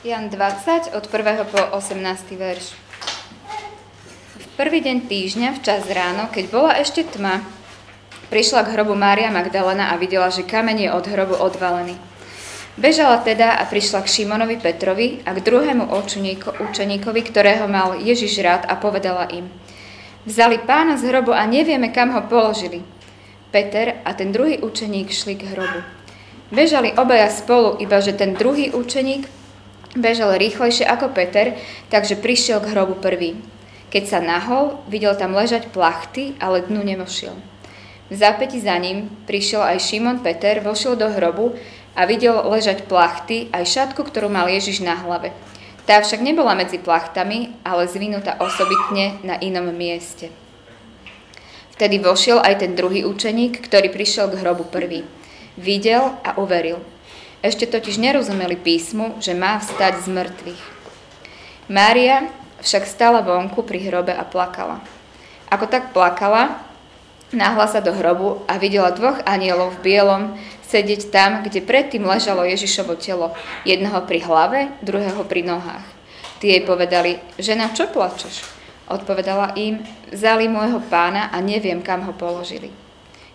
Jan 0.00 0.32
20 0.32 0.96
od 0.96 1.04
1. 1.12 1.44
po 1.52 1.60
18. 1.76 2.32
verš. 2.32 2.72
V 4.40 4.46
prvý 4.56 4.80
deň 4.80 5.04
týždňa, 5.04 5.48
v 5.52 5.60
čas 5.60 5.84
ráno, 5.92 6.24
keď 6.32 6.44
bola 6.48 6.72
ešte 6.80 7.04
tma, 7.04 7.44
prišla 8.32 8.64
k 8.64 8.80
hrobu 8.80 8.96
Mária 8.96 9.28
Magdalena 9.28 9.92
a 9.92 10.00
videla, 10.00 10.32
že 10.32 10.48
kameň 10.48 10.88
je 10.88 10.90
od 10.96 11.04
hrobu 11.04 11.36
odvalený. 11.36 12.00
Bežala 12.80 13.20
teda 13.20 13.60
a 13.60 13.68
prišla 13.68 14.00
k 14.00 14.08
Šimonovi 14.08 14.56
Petrovi 14.56 15.20
a 15.28 15.36
k 15.36 15.44
druhému 15.44 15.92
učeníkovi, 16.64 17.20
ktorého 17.20 17.68
mal 17.68 18.00
Ježiš 18.00 18.40
rád 18.40 18.64
a 18.72 18.80
povedala 18.80 19.28
im. 19.28 19.52
Vzali 20.24 20.64
pána 20.64 20.96
z 20.96 21.12
hrobu 21.12 21.36
a 21.36 21.44
nevieme, 21.44 21.92
kam 21.92 22.16
ho 22.16 22.24
položili. 22.24 22.80
Peter 23.52 24.00
a 24.08 24.16
ten 24.16 24.32
druhý 24.32 24.64
učeník 24.64 25.12
šli 25.12 25.36
k 25.36 25.52
hrobu. 25.52 25.84
Bežali 26.48 26.88
obaja 26.96 27.28
spolu, 27.28 27.76
iba 27.84 28.00
že 28.00 28.16
ten 28.16 28.32
druhý 28.32 28.72
učeník 28.72 29.39
Bežal 29.98 30.38
rýchlejšie 30.38 30.86
ako 30.86 31.10
Peter, 31.10 31.58
takže 31.90 32.14
prišiel 32.14 32.62
k 32.62 32.70
hrobu 32.70 32.94
prvý. 33.02 33.34
Keď 33.90 34.04
sa 34.06 34.18
nahol, 34.22 34.78
videl 34.86 35.18
tam 35.18 35.34
ležať 35.34 35.74
plachty, 35.74 36.38
ale 36.38 36.62
dnu 36.62 36.78
nemošiel. 36.86 37.34
V 38.06 38.14
zápäti 38.14 38.62
za 38.62 38.78
ním 38.78 39.10
prišiel 39.26 39.66
aj 39.66 39.82
Šimon 39.82 40.22
Peter, 40.22 40.62
vošiel 40.62 40.94
do 40.94 41.10
hrobu 41.10 41.58
a 41.98 42.06
videl 42.06 42.38
ležať 42.38 42.86
plachty 42.86 43.50
aj 43.50 43.66
šatku, 43.66 44.06
ktorú 44.06 44.30
mal 44.30 44.46
Ježiš 44.46 44.78
na 44.78 44.94
hlave. 44.94 45.34
Tá 45.90 45.98
však 45.98 46.22
nebola 46.22 46.54
medzi 46.54 46.78
plachtami, 46.78 47.50
ale 47.66 47.90
zvinutá 47.90 48.38
osobitne 48.38 49.18
na 49.26 49.42
inom 49.42 49.74
mieste. 49.74 50.30
Vtedy 51.74 51.98
vošiel 51.98 52.38
aj 52.38 52.62
ten 52.62 52.78
druhý 52.78 53.02
učeník, 53.02 53.58
ktorý 53.66 53.90
prišiel 53.90 54.30
k 54.30 54.38
hrobu 54.38 54.70
prvý. 54.70 55.02
Videl 55.58 56.14
a 56.22 56.38
uveril. 56.38 56.78
Ešte 57.40 57.64
totiž 57.64 57.96
nerozumeli 57.96 58.52
písmu, 58.52 59.16
že 59.16 59.32
má 59.32 59.56
vstať 59.56 60.04
z 60.04 60.06
mŕtvych. 60.12 60.62
Mária 61.72 62.28
však 62.60 62.84
stala 62.84 63.24
vonku 63.24 63.64
pri 63.64 63.80
hrobe 63.88 64.12
a 64.12 64.28
plakala. 64.28 64.84
Ako 65.48 65.64
tak 65.64 65.96
plakala, 65.96 66.60
náhla 67.32 67.64
sa 67.64 67.80
do 67.80 67.96
hrobu 67.96 68.44
a 68.44 68.60
videla 68.60 68.92
dvoch 68.92 69.24
anielov 69.24 69.80
v 69.80 69.82
bielom 69.88 70.22
sedieť 70.70 71.10
tam, 71.10 71.42
kde 71.42 71.64
predtým 71.64 72.06
ležalo 72.06 72.46
Ježišovo 72.46 72.94
telo, 72.94 73.34
jedného 73.66 73.98
pri 74.06 74.22
hlave, 74.22 74.70
druhého 74.84 75.24
pri 75.26 75.42
nohách. 75.42 75.86
Tí 76.38 76.54
jej 76.54 76.62
povedali, 76.62 77.18
žena, 77.40 77.74
čo 77.74 77.90
plačeš? 77.90 78.46
Odpovedala 78.86 79.58
im, 79.58 79.82
vzali 80.14 80.46
môjho 80.46 80.78
pána 80.86 81.32
a 81.34 81.42
neviem, 81.42 81.82
kam 81.82 82.06
ho 82.06 82.14
položili. 82.14 82.79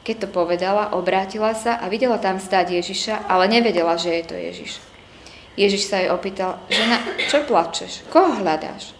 Keď 0.06 0.16
to 0.22 0.28
povedala, 0.30 0.94
obrátila 0.94 1.58
sa 1.58 1.81
a 1.81 1.89
videla 1.89 2.22
tam 2.22 2.38
stáť 2.38 2.78
Ježiša, 2.78 3.25
ale 3.25 3.50
nevedela, 3.50 3.98
že 3.98 4.22
je 4.22 4.23
to 4.30 4.36
Ježiš. 4.38 4.72
Ježiš 5.58 5.89
sa 5.89 5.98
jej 5.98 6.14
opýtal, 6.14 6.61
žena, 6.70 7.02
čo 7.25 7.42
plačeš? 7.42 8.06
Koho 8.14 8.38
hľadáš? 8.38 8.94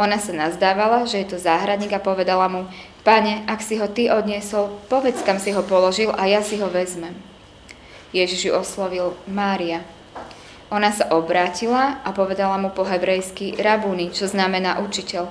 Ona 0.00 0.16
sa 0.16 0.32
nazdávala, 0.32 1.04
že 1.04 1.20
je 1.20 1.34
to 1.34 1.42
záhradník 1.42 1.92
a 1.92 2.00
povedala 2.00 2.48
mu, 2.48 2.64
pane, 3.04 3.44
ak 3.44 3.60
si 3.60 3.76
ho 3.76 3.90
ty 3.90 4.08
odniesol, 4.08 4.72
povedz, 4.88 5.20
kam 5.26 5.36
si 5.36 5.52
ho 5.52 5.60
položil 5.60 6.14
a 6.14 6.24
ja 6.24 6.40
si 6.40 6.56
ho 6.62 6.70
vezmem. 6.70 7.12
Ježiš 8.16 8.48
ju 8.48 8.52
oslovil 8.56 9.12
Mária. 9.28 9.84
Ona 10.72 10.94
sa 10.94 11.12
obrátila 11.12 12.00
a 12.04 12.12
povedala 12.14 12.56
mu 12.56 12.72
po 12.72 12.88
hebrejsky 12.88 13.56
rabúny, 13.58 14.14
čo 14.14 14.30
znamená 14.30 14.80
učiteľ. 14.80 15.28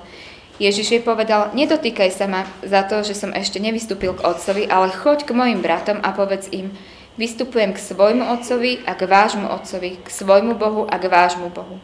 Ježiš 0.58 0.90
jej 0.90 1.02
povedal, 1.02 1.54
nedotýkaj 1.54 2.10
sa 2.10 2.26
ma 2.26 2.42
za 2.66 2.82
to, 2.82 3.06
že 3.06 3.14
som 3.14 3.30
ešte 3.30 3.62
nevystúpil 3.62 4.10
k 4.18 4.26
otcovi, 4.26 4.66
ale 4.66 4.90
choď 4.90 5.22
k 5.22 5.30
mojim 5.30 5.62
bratom 5.62 6.02
a 6.02 6.10
povedz 6.10 6.50
im, 6.50 6.74
vystupujem 7.14 7.70
k 7.70 7.78
svojmu 7.78 8.26
otcovi 8.26 8.82
a 8.82 8.98
k 8.98 9.06
vášmu 9.06 9.46
otcovi, 9.46 10.02
k 10.02 10.08
svojmu 10.10 10.58
Bohu 10.58 10.82
a 10.90 10.98
k 10.98 11.06
vášmu 11.06 11.54
Bohu. 11.54 11.78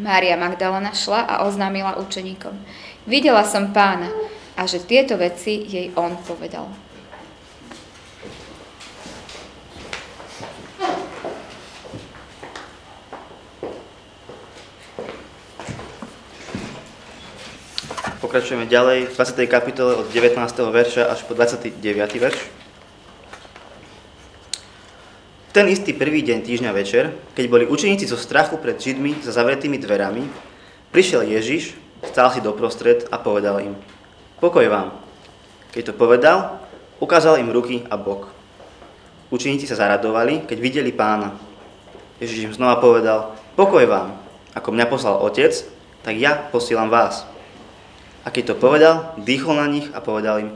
Mária 0.00 0.40
Magdalena 0.40 0.96
šla 0.96 1.28
a 1.28 1.34
oznámila 1.44 2.00
učeníkom. 2.00 2.56
Videla 3.04 3.44
som 3.44 3.76
pána 3.76 4.08
a 4.56 4.64
že 4.64 4.80
tieto 4.80 5.20
veci 5.20 5.60
jej 5.68 5.92
on 5.92 6.16
povedal. 6.24 6.68
Pokračujeme 18.32 18.64
ďalej 18.64 19.12
v 19.12 19.44
20. 19.44 19.44
kapitole 19.44 19.92
od 19.92 20.08
19. 20.08 20.40
verša 20.72 21.12
až 21.12 21.20
po 21.28 21.36
29. 21.36 21.84
verš. 22.16 22.40
Ten 25.52 25.68
istý 25.68 25.92
prvý 25.92 26.24
deň 26.24 26.40
týždňa 26.40 26.72
večer, 26.72 27.12
keď 27.36 27.44
boli 27.52 27.68
učeníci 27.68 28.08
zo 28.08 28.16
strachu 28.16 28.56
pred 28.56 28.80
Židmi 28.80 29.20
za 29.20 29.36
zavretými 29.36 29.76
dverami, 29.76 30.24
prišiel 30.96 31.28
Ježiš, 31.28 31.76
stál 32.08 32.32
si 32.32 32.40
doprostred 32.40 33.04
a 33.12 33.20
povedal 33.20 33.68
im, 33.68 33.76
pokoj 34.40 34.64
vám. 34.64 34.96
Keď 35.76 35.92
to 35.92 36.00
povedal, 36.00 36.56
ukázal 37.04 37.36
im 37.36 37.52
ruky 37.52 37.84
a 37.92 38.00
bok. 38.00 38.32
Učeníci 39.28 39.68
sa 39.68 39.76
zaradovali, 39.76 40.48
keď 40.48 40.56
videli 40.56 40.88
pána. 40.88 41.36
Ježiš 42.16 42.48
im 42.48 42.56
znova 42.56 42.80
povedal, 42.80 43.36
pokoj 43.60 43.84
vám. 43.84 44.16
Ako 44.56 44.72
mňa 44.72 44.88
poslal 44.88 45.20
otec, 45.20 45.52
tak 46.00 46.16
ja 46.16 46.32
posielam 46.48 46.88
vás. 46.88 47.28
A 48.22 48.30
keď 48.30 48.54
to 48.54 48.60
povedal, 48.62 49.18
dýchol 49.18 49.58
na 49.58 49.66
nich 49.66 49.90
a 49.90 49.98
povedal 49.98 50.46
im, 50.46 50.50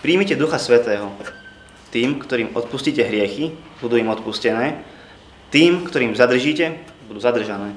príjmite 0.00 0.36
Ducha 0.40 0.56
Svetého. 0.56 1.12
Tým, 1.92 2.20
ktorým 2.20 2.56
odpustíte 2.56 3.04
hriechy, 3.04 3.52
budú 3.80 3.96
im 3.96 4.08
odpustené. 4.08 4.84
Tým, 5.48 5.84
ktorým 5.84 6.16
zadržíte, 6.16 6.80
budú 7.08 7.20
zadržané. 7.20 7.72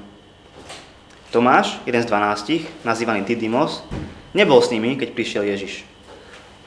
Tomáš, 1.32 1.80
jeden 1.88 2.04
z 2.04 2.12
dvanástich, 2.12 2.64
nazývaný 2.84 3.24
Didymos, 3.24 3.88
nebol 4.36 4.60
s 4.60 4.68
nimi, 4.68 5.00
keď 5.00 5.16
prišiel 5.16 5.44
Ježiš. 5.48 5.88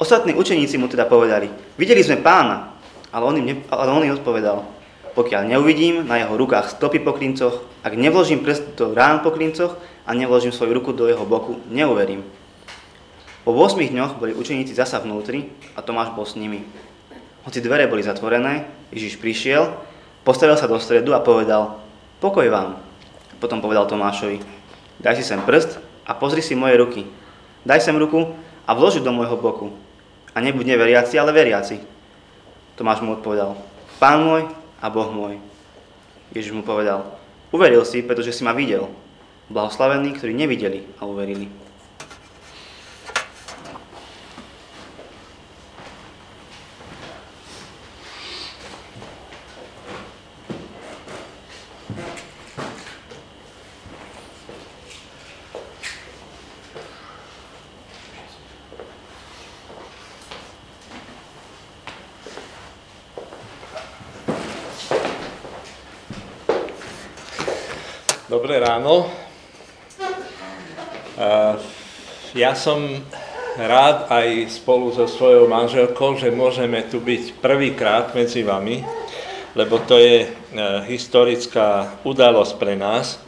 Ostatní 0.01 0.33
učeníci 0.33 0.81
mu 0.81 0.89
teda 0.89 1.05
povedali, 1.05 1.53
videli 1.77 2.01
sme 2.01 2.25
pána, 2.25 2.73
ale 3.13 3.25
on 3.29 3.37
im, 3.37 3.45
ne, 3.45 3.55
ale 3.69 3.93
on 3.93 4.05
im 4.05 4.17
odpovedal, 4.17 4.65
pokiaľ 5.13 5.53
neuvidím 5.53 6.09
na 6.09 6.19
jeho 6.19 6.35
rukách 6.35 6.81
stopy 6.81 6.99
po 7.05 7.13
klincoch, 7.13 7.63
ak 7.85 7.93
nevložím 7.95 8.41
prst 8.41 8.75
do 8.75 8.91
rán 8.97 9.21
po 9.21 9.31
klincoch 9.31 9.77
a 10.05 10.11
nevložím 10.13 10.53
svoju 10.53 10.77
ruku 10.77 10.93
do 10.93 11.09
jeho 11.09 11.25
boku, 11.25 11.61
neuverím. 11.73 12.25
Po 13.45 13.53
8 13.53 13.77
dňoch 13.77 14.17
boli 14.17 14.33
učeníci 14.33 14.73
zasa 14.73 15.01
vnútri 15.05 15.53
a 15.77 15.85
Tomáš 15.85 16.17
bol 16.17 16.25
s 16.25 16.37
nimi. 16.37 16.65
Hoci 17.45 17.61
dvere 17.61 17.85
boli 17.85 18.01
zatvorené, 18.01 18.65
Ježiš 18.89 19.21
prišiel, 19.21 19.69
postavil 20.25 20.57
sa 20.57 20.65
do 20.65 20.81
stredu 20.81 21.13
a 21.13 21.21
povedal, 21.21 21.77
pokoj 22.25 22.49
vám. 22.49 22.81
Potom 23.37 23.61
povedal 23.61 23.85
Tomášovi, 23.85 24.41
daj 24.97 25.21
si 25.21 25.25
sem 25.29 25.37
prst 25.45 25.77
a 26.09 26.17
pozri 26.17 26.41
si 26.41 26.57
moje 26.57 26.81
ruky. 26.81 27.03
Daj 27.69 27.85
sem 27.85 27.97
ruku 27.97 28.33
a 28.65 28.73
vloži 28.73 29.05
do 29.05 29.13
môjho 29.13 29.37
boku. 29.37 29.77
A 30.33 30.41
nebuď 30.41 30.73
neveriaci, 30.73 31.21
ale 31.21 31.37
veriaci. 31.37 31.85
Tomáš 32.81 33.05
mu 33.05 33.13
odpovedal, 33.13 33.61
pán 34.01 34.25
môj 34.25 34.49
a 34.81 34.89
Boh 34.89 35.13
môj. 35.13 35.37
Ježiš 36.33 36.57
mu 36.57 36.65
povedal, 36.65 37.05
uveril 37.53 37.85
si, 37.85 38.01
pretože 38.01 38.33
si 38.33 38.41
ma 38.41 38.57
videl. 38.57 38.89
Blahoslavení, 39.51 40.17
ktorí 40.17 40.33
nevideli 40.35 40.89
a 40.99 41.05
uverili. 41.05 41.47
Dobré 68.35 68.59
ráno. 68.59 69.24
Ja 72.35 72.59
som 72.59 72.83
rád 73.55 74.11
aj 74.11 74.51
spolu 74.51 74.91
so 74.91 75.07
svojou 75.07 75.47
manželkou, 75.47 76.19
že 76.19 76.35
môžeme 76.35 76.83
tu 76.83 76.99
byť 76.99 77.39
prvýkrát 77.39 78.11
medzi 78.11 78.43
vami, 78.43 78.83
lebo 79.55 79.79
to 79.79 79.95
je 80.03 80.27
e, 80.27 80.29
historická 80.91 81.95
udalosť 82.03 82.59
pre 82.59 82.75
nás. 82.75 83.15
E, 83.15 83.19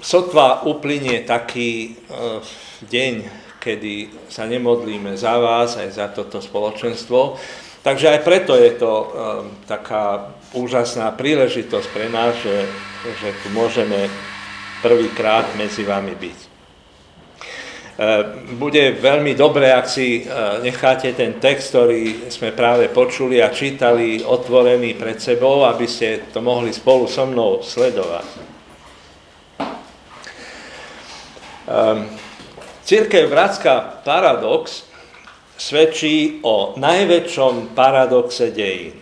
sotva 0.00 0.64
uplynie 0.64 1.28
taký 1.28 1.92
e, 1.92 2.40
deň, 2.88 3.14
kedy 3.60 4.24
sa 4.32 4.48
nemodlíme 4.48 5.12
za 5.12 5.36
vás, 5.36 5.76
aj 5.76 5.92
za 5.92 6.08
toto 6.08 6.40
spoločenstvo, 6.40 7.36
Takže 7.84 8.16
aj 8.16 8.20
preto 8.24 8.56
je 8.56 8.80
to 8.80 8.92
um, 8.96 9.08
taká 9.68 10.32
úžasná 10.56 11.12
príležitosť 11.12 11.88
pre 11.92 12.08
nás, 12.08 12.32
že, 12.40 12.64
že 13.20 13.28
tu 13.44 13.52
môžeme 13.52 14.08
prvýkrát 14.84 15.56
medzi 15.56 15.80
vami 15.88 16.12
byť. 16.12 16.38
bude 18.58 18.98
veľmi 18.98 19.38
dobré, 19.38 19.70
ak 19.70 19.86
si 19.86 20.26
necháte 20.66 21.14
ten 21.14 21.38
text, 21.38 21.70
ktorý 21.70 22.26
sme 22.26 22.50
práve 22.50 22.90
počuli 22.90 23.38
a 23.38 23.54
čítali, 23.54 24.18
otvorený 24.18 24.98
pred 24.98 25.22
sebou, 25.22 25.62
aby 25.62 25.86
ste 25.86 26.26
to 26.34 26.42
mohli 26.42 26.74
spolu 26.74 27.06
so 27.06 27.22
mnou 27.22 27.62
sledovať. 27.62 28.26
Církev 32.82 33.30
Vratská 33.30 34.02
paradox 34.02 34.90
svedčí 35.54 36.42
o 36.42 36.74
najväčšom 36.74 37.78
paradoxe 37.78 38.50
dejín. 38.50 38.98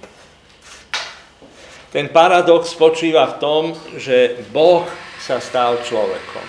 Ten 1.88 2.12
paradox 2.12 2.76
spočíva 2.76 3.36
v 3.36 3.38
tom, 3.40 3.62
že 3.96 4.36
Boh 4.52 4.84
sa 5.22 5.38
stal 5.38 5.78
človekom. 5.86 6.46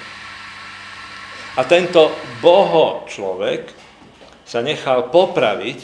A 1.54 1.62
tento 1.70 2.10
boho 2.42 3.06
človek 3.06 3.70
sa 4.42 4.66
nechal 4.66 5.14
popraviť, 5.14 5.80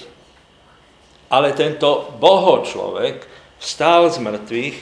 ale 1.30 1.54
tento 1.54 2.10
boho 2.18 2.66
človek 2.66 3.30
vstal 3.62 4.10
z 4.10 4.18
mŕtvych, 4.18 4.78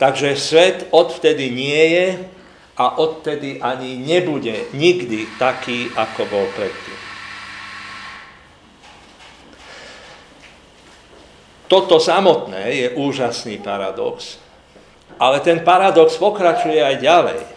takže 0.00 0.40
svet 0.40 0.88
odvtedy 0.88 1.52
nie 1.52 1.84
je 1.92 2.08
a 2.80 2.96
odtedy 2.96 3.60
ani 3.60 4.00
nebude 4.00 4.72
nikdy 4.72 5.28
taký, 5.36 5.92
ako 5.92 6.24
bol 6.32 6.48
predtým. 6.56 6.96
Toto 11.66 11.98
samotné 11.98 12.72
je 12.72 12.86
úžasný 12.94 13.58
paradox, 13.58 14.38
ale 15.16 15.40
ten 15.40 15.64
paradox 15.64 16.20
pokračuje 16.20 16.80
aj 16.80 16.96
ďalej. 17.00 17.40
E, 17.40 17.48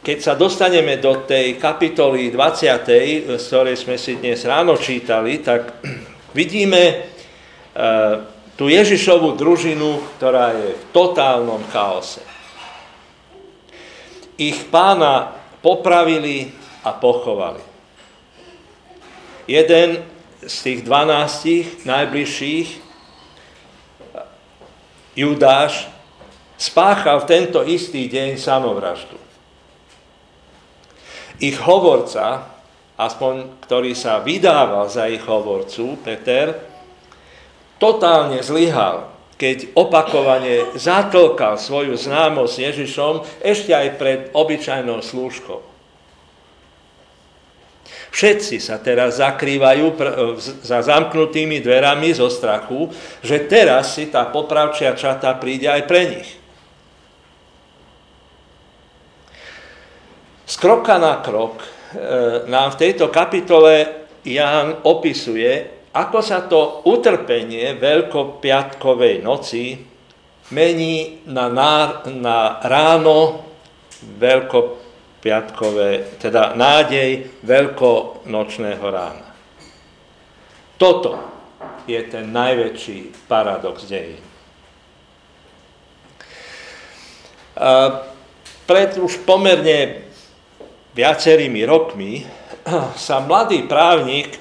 keď 0.00 0.18
sa 0.22 0.38
dostaneme 0.38 0.96
do 1.02 1.26
tej 1.28 1.60
kapitoly 1.60 2.32
20., 2.32 3.36
z 3.36 3.44
ktorej 3.44 3.76
sme 3.76 3.96
si 4.00 4.16
dnes 4.16 4.40
ráno 4.48 4.80
čítali, 4.80 5.44
tak 5.44 5.82
vidíme 6.38 6.82
e, 6.86 6.94
tú 8.56 8.72
Ježišovú 8.72 9.36
družinu, 9.36 10.16
ktorá 10.16 10.56
je 10.56 10.70
v 10.72 10.84
totálnom 10.96 11.60
chaose. 11.68 12.24
Ich 14.40 14.68
pána 14.72 15.32
popravili 15.60 16.52
a 16.84 16.92
pochovali. 16.96 17.60
Jeden 19.46 20.00
z 20.46 20.56
tých 20.62 20.80
dvanástich 20.86 21.82
najbližších, 21.82 22.85
Judáš, 25.16 25.88
spáchal 26.60 27.24
tento 27.24 27.64
istý 27.64 28.04
deň 28.04 28.36
samovraždu. 28.36 29.16
Ich 31.40 31.56
hovorca, 31.56 32.52
aspoň 33.00 33.64
ktorý 33.64 33.96
sa 33.96 34.20
vydával 34.20 34.88
za 34.92 35.08
ich 35.08 35.24
hovorcu, 35.24 35.96
Peter, 36.04 36.60
totálne 37.80 38.44
zlyhal, 38.44 39.08
keď 39.40 39.72
opakovane 39.76 40.76
zatlkal 40.76 41.60
svoju 41.60 41.96
známosť 41.96 42.54
Ježišom 42.56 43.14
ešte 43.40 43.72
aj 43.72 43.88
pred 44.00 44.20
obyčajnou 44.32 45.00
slúžkou. 45.00 45.75
Všetci 48.16 48.64
sa 48.64 48.80
teraz 48.80 49.20
zakrývajú 49.20 49.92
za 50.64 50.80
zamknutými 50.80 51.60
dverami 51.60 52.16
zo 52.16 52.32
strachu, 52.32 52.88
že 53.20 53.44
teraz 53.44 53.92
si 53.92 54.08
tá 54.08 54.24
popravčia 54.32 54.96
čata 54.96 55.36
príde 55.36 55.68
aj 55.68 55.82
pre 55.84 56.02
nich. 56.08 56.30
Z 60.48 60.54
kroka 60.56 60.96
na 60.96 61.20
krok 61.20 61.60
e, 61.60 61.68
nám 62.48 62.72
v 62.72 62.80
tejto 62.88 63.12
kapitole 63.12 64.08
Ján 64.24 64.80
opisuje, 64.88 65.68
ako 65.92 66.18
sa 66.24 66.48
to 66.48 66.88
utrpenie 66.88 67.76
veľkopiatkovej 67.76 69.20
noci 69.20 69.76
mení 70.56 71.20
na, 71.28 71.52
na 72.08 72.64
ráno 72.64 73.44
veľkopiatkovej 74.00 74.85
piatkové, 75.26 76.06
teda 76.22 76.54
nádej 76.54 77.26
veľkonočného 77.42 78.86
rána. 78.86 79.34
Toto 80.78 81.18
je 81.90 81.98
ten 82.06 82.30
najväčší 82.30 83.26
paradox 83.26 83.90
dejín. 83.90 84.22
Pred 88.70 88.90
už 89.02 89.26
pomerne 89.26 90.06
viacerými 90.94 91.66
rokmi 91.66 92.22
sa 92.94 93.18
mladý 93.18 93.66
právnik 93.66 94.38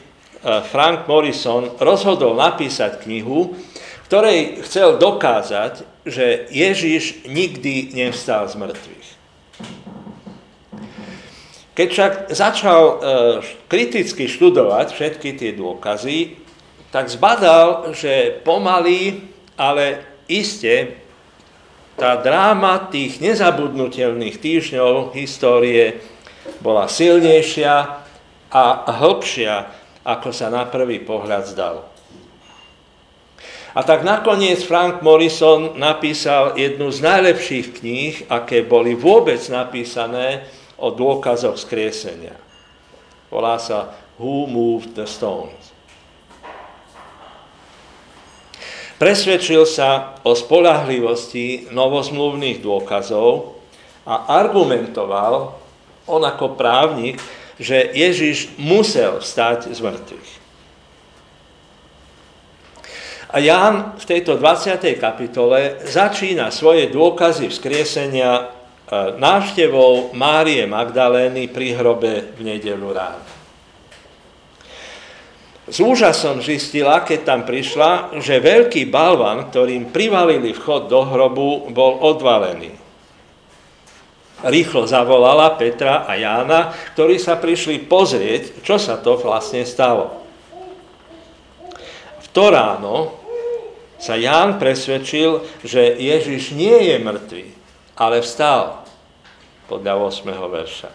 Frank 0.69 1.09
Morrison 1.09 1.73
rozhodol 1.81 2.37
napísať 2.37 3.01
knihu, 3.09 3.57
ktorej 4.05 4.61
chcel 4.69 5.01
dokázať, 5.01 6.05
že 6.05 6.45
Ježiš 6.53 7.25
nikdy 7.25 7.97
nevstal 7.97 8.45
z 8.45 8.53
mŕtvych. 8.61 9.04
Keď 11.75 11.87
však 11.91 12.13
začal 12.31 12.81
e, 12.81 12.95
kriticky 13.67 14.31
študovať 14.31 14.95
všetky 14.95 15.35
tie 15.35 15.51
dôkazy, 15.51 16.39
tak 16.95 17.11
zbadal, 17.11 17.91
že 17.91 18.39
pomaly, 18.47 19.27
ale 19.59 19.99
iste 20.31 20.95
tá 21.99 22.15
dráma 22.19 22.87
tých 22.87 23.19
nezabudnutelných 23.19 24.39
týždňov 24.39 25.15
histórie 25.15 25.99
bola 26.63 26.87
silnejšia 26.87 27.75
a 28.51 28.63
hĺbšia, 28.95 29.55
ako 30.07 30.29
sa 30.31 30.47
na 30.47 30.63
prvý 30.67 31.03
pohľad 31.03 31.43
zdalo. 31.51 31.83
A 33.75 33.83
tak 33.83 34.07
nakoniec 34.07 34.63
Frank 34.63 35.03
Morrison 35.03 35.75
napísal 35.75 36.55
jednu 36.55 36.87
z 36.95 37.03
najlepších 37.03 37.67
kníh, 37.83 38.15
aké 38.31 38.63
boli 38.63 38.95
vôbec 38.95 39.43
napísané 39.51 40.47
o 40.79 40.91
dôkazoch 40.91 41.55
skriesenia. 41.59 42.35
Volá 43.31 43.59
sa 43.59 43.95
Who 44.15 44.47
Moved 44.47 44.95
the 44.95 45.07
Stones. 45.07 45.75
Presvedčil 48.95 49.67
sa 49.67 50.15
o 50.23 50.31
spolahlivosti 50.31 51.67
novozmluvných 51.67 52.63
dôkazov 52.63 53.59
a 54.07 54.39
argumentoval, 54.39 55.51
on 56.07 56.23
ako 56.23 56.55
právnik, 56.55 57.19
že 57.59 57.91
Ježiš 57.91 58.55
musel 58.55 59.19
stať 59.19 59.67
z 59.75 59.79
mŕtvych. 59.83 60.31
A 63.35 63.43
Ján 63.43 63.99
v 63.99 64.05
tejto 64.07 64.39
20. 64.39 64.79
kapitole 64.95 65.83
začína 65.83 66.55
svoje 66.55 66.87
dôkazy 66.87 67.51
vzkriesenia 67.51 68.54
návštevou 68.93 70.13
Márie 70.13 70.69
Magdalény 70.69 71.49
pri 71.49 71.73
hrobe 71.73 72.37
v 72.37 72.41
nedelu 72.45 72.89
ráno. 72.93 73.25
S 75.65 75.81
úžasom 75.81 76.45
zistila, 76.45 77.01
keď 77.01 77.19
tam 77.25 77.41
prišla, 77.41 78.21
že 78.21 78.37
veľký 78.37 78.85
balvan, 78.85 79.49
ktorým 79.49 79.89
privalili 79.89 80.53
vchod 80.53 80.85
do 80.85 81.01
hrobu, 81.01 81.73
bol 81.73 82.05
odvalený. 82.05 82.69
Rýchlo 84.45 84.85
zavolala 84.85 85.57
Petra 85.57 86.05
a 86.05 86.13
Jána, 86.13 86.69
ktorí 86.93 87.17
sa 87.17 87.41
prišli 87.41 87.81
pozrieť, 87.89 88.61
čo 88.61 88.77
sa 88.77 89.01
to 89.01 89.17
vlastne 89.17 89.65
stalo. 89.65 90.21
V 92.21 92.27
to 92.29 92.53
ráno 92.53 93.17
sa 93.97 94.13
Ján 94.13 94.61
presvedčil, 94.61 95.41
že 95.65 95.97
Ježiš 95.97 96.53
nie 96.53 96.93
je 96.93 96.95
mŕtvý, 97.01 97.45
ale 97.95 98.19
vstal 98.19 98.83
podľa 99.71 99.93
8. 99.97 100.27
verša. 100.29 100.89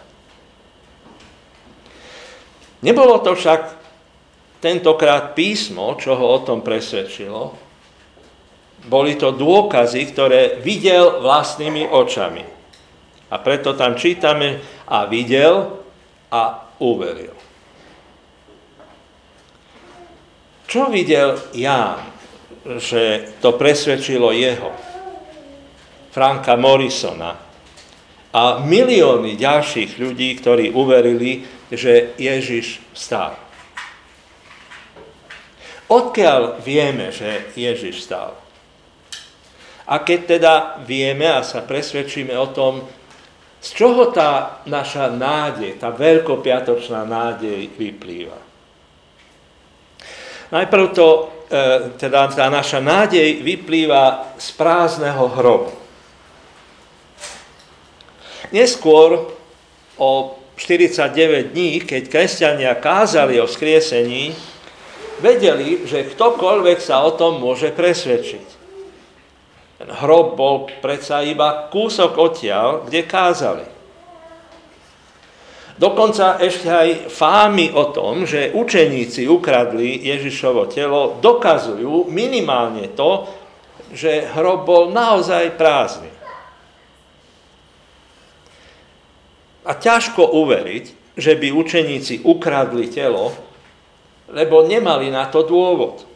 Nebolo 2.81 3.21
to 3.21 3.37
však 3.37 3.77
tentokrát 4.61 5.37
písmo, 5.37 5.97
čo 5.97 6.17
ho 6.17 6.25
o 6.37 6.39
tom 6.41 6.65
presvedčilo. 6.65 7.53
Boli 8.89 9.13
to 9.13 9.29
dôkazy, 9.33 10.09
ktoré 10.09 10.57
videl 10.61 11.21
vlastnými 11.21 11.85
očami. 11.85 12.41
A 13.29 13.35
preto 13.37 13.77
tam 13.77 13.93
čítame 13.93 14.57
a 14.89 15.05
videl 15.05 15.77
a 16.33 16.65
uveril. 16.81 17.37
Čo 20.65 20.89
videl 20.89 21.37
Ján, 21.53 22.01
že 22.81 23.29
to 23.43 23.53
presvedčilo 23.59 24.33
jeho? 24.33 24.90
Franka 26.11 26.59
Morrisona 26.59 27.33
a 28.31 28.59
milióny 28.63 29.35
ďalších 29.35 29.99
ľudí, 29.99 30.35
ktorí 30.39 30.71
uverili, 30.71 31.43
že 31.71 32.15
Ježiš 32.15 32.79
vstal. 32.95 33.35
Odkiaľ 35.91 36.63
vieme, 36.63 37.11
že 37.11 37.51
Ježiš 37.55 38.07
vstal? 38.07 38.31
A 39.91 39.99
keď 39.99 40.19
teda 40.39 40.53
vieme 40.87 41.27
a 41.27 41.43
sa 41.43 41.59
presvedčíme 41.59 42.31
o 42.39 42.47
tom, 42.51 42.87
Z 43.61 43.77
čoho 43.77 44.09
tá 44.09 44.65
naša 44.65 45.13
nádej, 45.13 45.77
tá 45.77 45.93
veľkopiatočná 45.93 47.05
nádej 47.05 47.69
vyplýva? 47.77 48.41
Najprv 50.49 50.85
to, 50.97 51.07
e, 51.45 51.93
teda 52.01 52.33
tá 52.33 52.49
naša 52.49 52.81
nádej 52.81 53.45
vyplýva 53.45 54.33
z 54.41 54.49
prázdneho 54.57 55.29
hrobu. 55.29 55.80
Neskôr 58.51 59.31
o 59.95 60.35
49 60.59 61.55
dní, 61.55 61.81
keď 61.81 62.03
kresťania 62.11 62.77
kázali 62.77 63.41
o 63.41 63.49
skriesení, 63.49 64.35
vedeli, 65.23 65.87
že 65.89 66.05
ktokoľvek 66.11 66.77
sa 66.77 67.01
o 67.01 67.17
tom 67.17 67.41
môže 67.41 67.73
presvedčiť. 67.73 68.47
Ten 69.81 69.89
hrob 69.89 70.37
bol 70.37 70.69
predsa 70.83 71.25
iba 71.25 71.65
kúsok 71.73 72.13
odtiaľ, 72.13 72.85
kde 72.85 73.01
kázali. 73.07 73.65
Dokonca 75.81 76.37
ešte 76.37 76.69
aj 76.69 76.89
fámy 77.09 77.73
o 77.73 77.89
tom, 77.89 78.29
že 78.29 78.53
učeníci 78.53 79.25
ukradli 79.25 80.05
Ježišovo 80.05 80.69
telo, 80.69 81.17
dokazujú 81.17 82.05
minimálne 82.05 82.93
to, 82.93 83.25
že 83.89 84.29
hrob 84.37 84.69
bol 84.69 84.93
naozaj 84.93 85.57
prázdny. 85.57 86.10
A 89.65 89.77
ťažko 89.77 90.33
uveriť, 90.41 91.17
že 91.17 91.37
by 91.37 91.53
učeníci 91.53 92.25
ukradli 92.25 92.87
telo, 92.89 93.35
lebo 94.31 94.63
nemali 94.63 95.11
na 95.11 95.27
to 95.27 95.43
dôvod. 95.43 96.07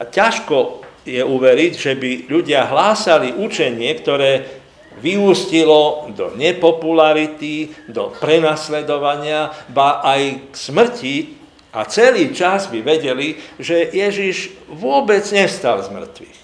A 0.00 0.02
ťažko 0.04 0.84
je 1.04 1.22
uveriť, 1.24 1.72
že 1.76 1.92
by 1.96 2.10
ľudia 2.28 2.68
hlásali 2.68 3.32
učenie, 3.32 3.88
ktoré 4.00 4.60
vyústilo 5.00 6.10
do 6.12 6.34
nepopularity, 6.36 7.72
do 7.88 8.12
prenasledovania, 8.20 9.54
ba 9.72 10.04
aj 10.04 10.52
k 10.52 10.54
smrti 10.54 11.16
a 11.70 11.86
celý 11.86 12.34
čas 12.34 12.66
by 12.66 12.82
vedeli, 12.82 13.38
že 13.56 13.94
Ježiš 13.94 14.50
vôbec 14.66 15.22
nestal 15.30 15.80
z 15.80 15.88
mŕtvych. 15.94 16.38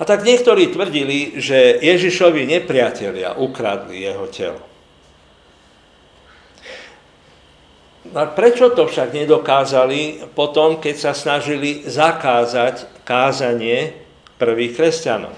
A 0.00 0.02
tak 0.08 0.24
niektorí 0.24 0.72
tvrdili, 0.72 1.36
že 1.36 1.76
Ježišovi 1.84 2.48
nepriatelia 2.48 3.36
ukradli 3.36 4.00
jeho 4.00 4.24
telo. 4.32 4.64
A 8.16 8.24
prečo 8.32 8.72
to 8.72 8.88
však 8.88 9.12
nedokázali 9.12 10.32
potom, 10.32 10.80
keď 10.80 10.96
sa 10.96 11.12
snažili 11.12 11.84
zakázať 11.84 13.04
kázanie 13.04 13.92
prvých 14.40 14.72
kresťanov? 14.80 15.36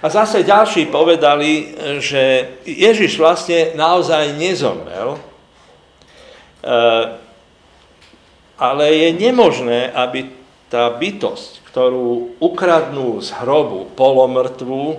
A 0.00 0.06
zase 0.06 0.46
ďalší 0.46 0.86
povedali, 0.86 1.74
že 1.98 2.46
Ježiš 2.62 3.18
vlastne 3.18 3.74
naozaj 3.74 4.38
nezomrel, 4.38 5.18
eh, 5.18 7.04
ale 8.54 8.84
je 8.94 9.08
nemožné, 9.18 9.90
aby 9.90 10.35
tá 10.70 10.90
bytosť, 10.90 11.66
ktorú 11.70 12.38
ukradnú 12.42 13.22
z 13.22 13.30
hrobu 13.42 13.90
polomrtvú, 13.94 14.98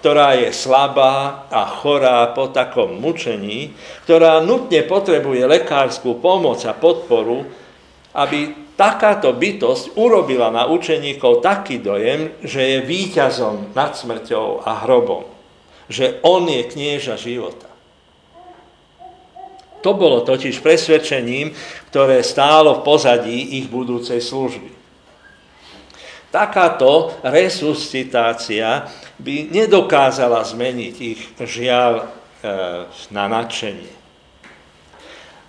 ktorá 0.00 0.32
je 0.40 0.48
slabá 0.56 1.44
a 1.52 1.68
chorá 1.68 2.32
po 2.32 2.48
takom 2.48 2.96
mučení, 2.96 3.76
ktorá 4.08 4.40
nutne 4.40 4.80
potrebuje 4.88 5.44
lekárskú 5.44 6.16
pomoc 6.18 6.64
a 6.64 6.72
podporu, 6.72 7.44
aby 8.16 8.72
takáto 8.74 9.30
bytosť 9.36 9.94
urobila 10.00 10.48
na 10.48 10.64
učeníkov 10.66 11.44
taký 11.44 11.78
dojem, 11.78 12.32
že 12.40 12.60
je 12.64 12.78
víťazom 12.80 13.76
nad 13.76 13.92
smrťou 13.92 14.64
a 14.64 14.88
hrobom. 14.88 15.28
Že 15.92 16.24
on 16.24 16.48
je 16.48 16.64
knieža 16.64 17.20
života. 17.20 17.69
To 19.80 19.96
bolo 19.96 20.20
totiž 20.20 20.60
presvedčením, 20.60 21.52
ktoré 21.88 22.20
stálo 22.20 22.80
v 22.80 22.84
pozadí 22.84 23.60
ich 23.60 23.66
budúcej 23.72 24.20
služby. 24.20 24.80
Takáto 26.30 27.18
resuscitácia 27.26 28.86
by 29.18 29.50
nedokázala 29.50 30.46
zmeniť 30.46 30.94
ich 31.02 31.20
žiaľ 31.42 31.92
e, 31.98 32.04
na 33.10 33.24
nadšenie. 33.26 33.92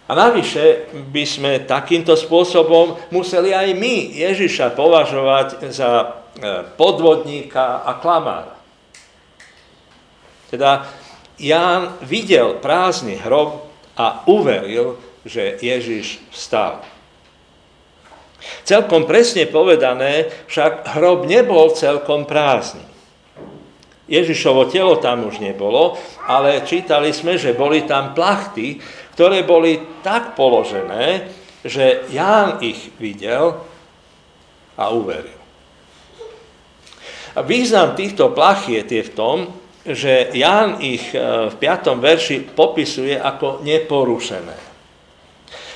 A 0.10 0.12
navyše 0.12 0.92
by 0.92 1.24
sme 1.24 1.52
takýmto 1.64 2.18
spôsobom 2.18 3.00
museli 3.14 3.56
aj 3.56 3.78
my 3.78 3.96
Ježiša 4.26 4.74
považovať 4.74 5.70
za 5.70 5.92
e, 6.02 6.06
podvodníka 6.76 7.86
a 7.86 8.02
klamára. 8.02 8.58
Teda 10.50 10.84
Ján 11.40 11.96
videl 12.04 12.60
prázdny 12.60 13.22
hrob 13.24 13.71
a 14.02 14.26
uveril, 14.26 14.98
že 15.22 15.62
Ježiš 15.62 16.18
vstal. 16.34 16.82
Celkom 18.66 19.06
presne 19.06 19.46
povedané, 19.46 20.34
však 20.50 20.98
hrob 20.98 21.30
nebol 21.30 21.70
celkom 21.78 22.26
prázdny. 22.26 22.82
Ježišovo 24.10 24.66
telo 24.74 24.98
tam 24.98 25.30
už 25.30 25.38
nebolo, 25.38 25.96
ale 26.26 26.66
čítali 26.66 27.14
sme, 27.14 27.38
že 27.38 27.54
boli 27.54 27.86
tam 27.86 28.18
plachty, 28.18 28.82
ktoré 29.14 29.46
boli 29.46 30.02
tak 30.02 30.34
položené, 30.34 31.30
že 31.62 32.10
Ján 32.10 32.58
ich 32.66 32.90
videl 32.98 33.62
a 34.74 34.90
uveril. 34.90 35.38
A 37.38 37.46
význam 37.46 37.96
týchto 37.96 38.34
plachiet 38.34 38.92
je 38.92 39.06
v 39.06 39.16
tom, 39.16 39.38
že 39.86 40.30
Ján 40.38 40.78
ich 40.82 41.10
e, 41.14 41.50
v 41.50 41.56
5. 41.58 41.98
verši 41.98 42.38
popisuje 42.54 43.18
ako 43.18 43.66
neporušené. 43.66 44.58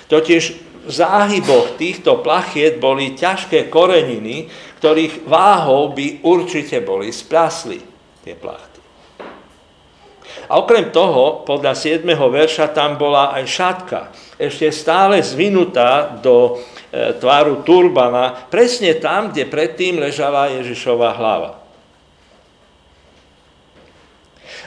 Totiž 0.05 0.43
v 0.85 0.91
záhyboch 0.93 1.81
týchto 1.81 2.21
plachiet 2.21 2.77
boli 2.77 3.17
ťažké 3.17 3.73
koreniny, 3.73 4.45
ktorých 4.77 5.25
váhou 5.25 5.89
by 5.97 6.21
určite 6.21 6.77
boli 6.85 7.09
splasli 7.09 7.81
tie 8.21 8.37
plachty. 8.37 8.77
A 10.45 10.61
okrem 10.61 10.93
toho, 10.93 11.41
podľa 11.41 11.73
7. 11.73 12.05
verša, 12.05 12.69
tam 12.69 13.01
bola 13.01 13.33
aj 13.33 13.43
šatka, 13.49 13.99
ešte 14.37 14.69
stále 14.69 15.17
zvinutá 15.25 16.21
do 16.21 16.61
e, 16.93 17.17
tváru 17.17 17.65
turbana, 17.65 18.45
presne 18.53 18.93
tam, 19.01 19.33
kde 19.33 19.49
predtým 19.49 19.97
ležala 19.97 20.53
Ježišova 20.53 21.17
hlava. 21.17 21.64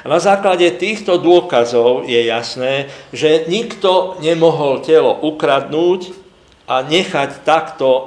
A 0.02 0.06
na 0.06 0.22
základe 0.22 0.70
týchto 0.78 1.18
dôkazov 1.18 2.06
je 2.06 2.20
jasné, 2.30 2.86
že 3.10 3.48
nikto 3.50 4.18
nemohol 4.22 4.78
telo 4.84 5.18
ukradnúť 5.26 6.14
a 6.68 6.84
nechať 6.84 7.42
takto 7.42 7.88
e, 7.88 8.04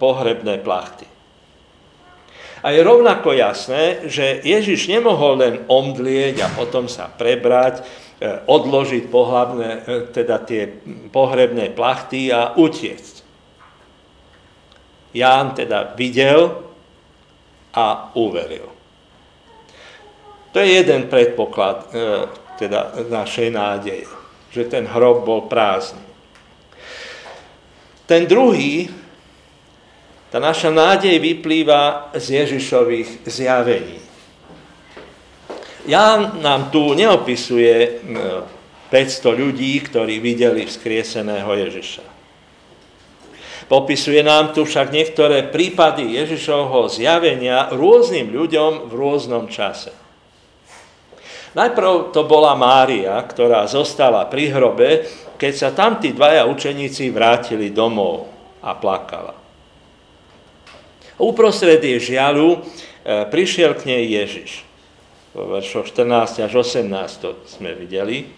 pohrebné 0.00 0.58
plachty. 0.64 1.06
A 2.60 2.76
je 2.76 2.80
rovnako 2.84 3.32
jasné, 3.32 4.04
že 4.08 4.40
Ježiš 4.44 4.88
nemohol 4.88 5.40
len 5.40 5.54
omdlieť 5.64 6.44
a 6.44 6.52
potom 6.52 6.88
sa 6.88 7.08
prebrať, 7.08 7.80
e, 7.80 7.82
odložiť 8.48 9.04
pohlavné, 9.08 9.68
e, 9.68 9.80
teda 10.12 10.40
tie 10.42 10.66
pohrebné 11.12 11.72
plachty 11.76 12.32
a 12.32 12.56
utiecť. 12.56 13.14
Ján 15.12 15.52
teda 15.54 15.92
videl 15.94 16.70
a 17.76 18.14
uveril. 18.16 18.79
To 20.52 20.58
je 20.58 20.66
jeden 20.82 21.06
predpoklad 21.06 21.76
e, 21.78 21.86
teda 22.58 23.06
našej 23.06 23.48
nádeje, 23.54 24.06
že 24.50 24.66
ten 24.66 24.84
hrob 24.84 25.22
bol 25.22 25.46
prázdny. 25.46 26.02
Ten 28.10 28.26
druhý, 28.26 28.90
tá 30.34 30.42
naša 30.42 30.74
nádej 30.74 31.22
vyplýva 31.22 32.10
z 32.18 32.42
Ježišových 32.42 33.22
zjavení. 33.30 34.02
Ján 35.86 36.42
nám 36.42 36.74
tu 36.74 36.94
neopisuje 36.98 38.02
500 38.90 38.90
e, 38.90 39.30
ľudí, 39.38 39.72
ktorí 39.86 40.18
videli 40.18 40.66
vzkrieseného 40.66 41.50
Ježiša. 41.54 42.04
Popisuje 43.70 44.26
nám 44.26 44.50
tu 44.50 44.66
však 44.66 44.90
niektoré 44.90 45.46
prípady 45.46 46.18
Ježišovho 46.18 46.90
zjavenia 46.90 47.70
rôznym 47.70 48.34
ľuďom 48.34 48.90
v 48.90 48.92
rôznom 48.98 49.46
čase. 49.46 49.94
Najprv 51.50 52.14
to 52.14 52.22
bola 52.30 52.54
Mária, 52.54 53.18
ktorá 53.26 53.66
zostala 53.66 54.22
pri 54.30 54.54
hrobe, 54.54 55.02
keď 55.34 55.52
sa 55.52 55.68
tam 55.74 55.98
tí 55.98 56.14
dvaja 56.14 56.46
učeníci 56.46 57.10
vrátili 57.10 57.74
domov 57.74 58.30
a 58.62 58.76
plakala. 58.78 59.34
Uprostred 61.20 61.82
jej 61.82 61.98
žialu 61.98 62.54
e, 62.54 62.58
prišiel 63.28 63.76
k 63.76 63.92
nej 63.92 64.04
Ježiš. 64.08 64.62
Vo 65.34 65.50
veršoch 65.50 65.90
14 65.90 66.46
až 66.46 66.52
18 66.54 66.86
to 67.22 67.36
sme 67.44 67.74
videli. 67.74 68.30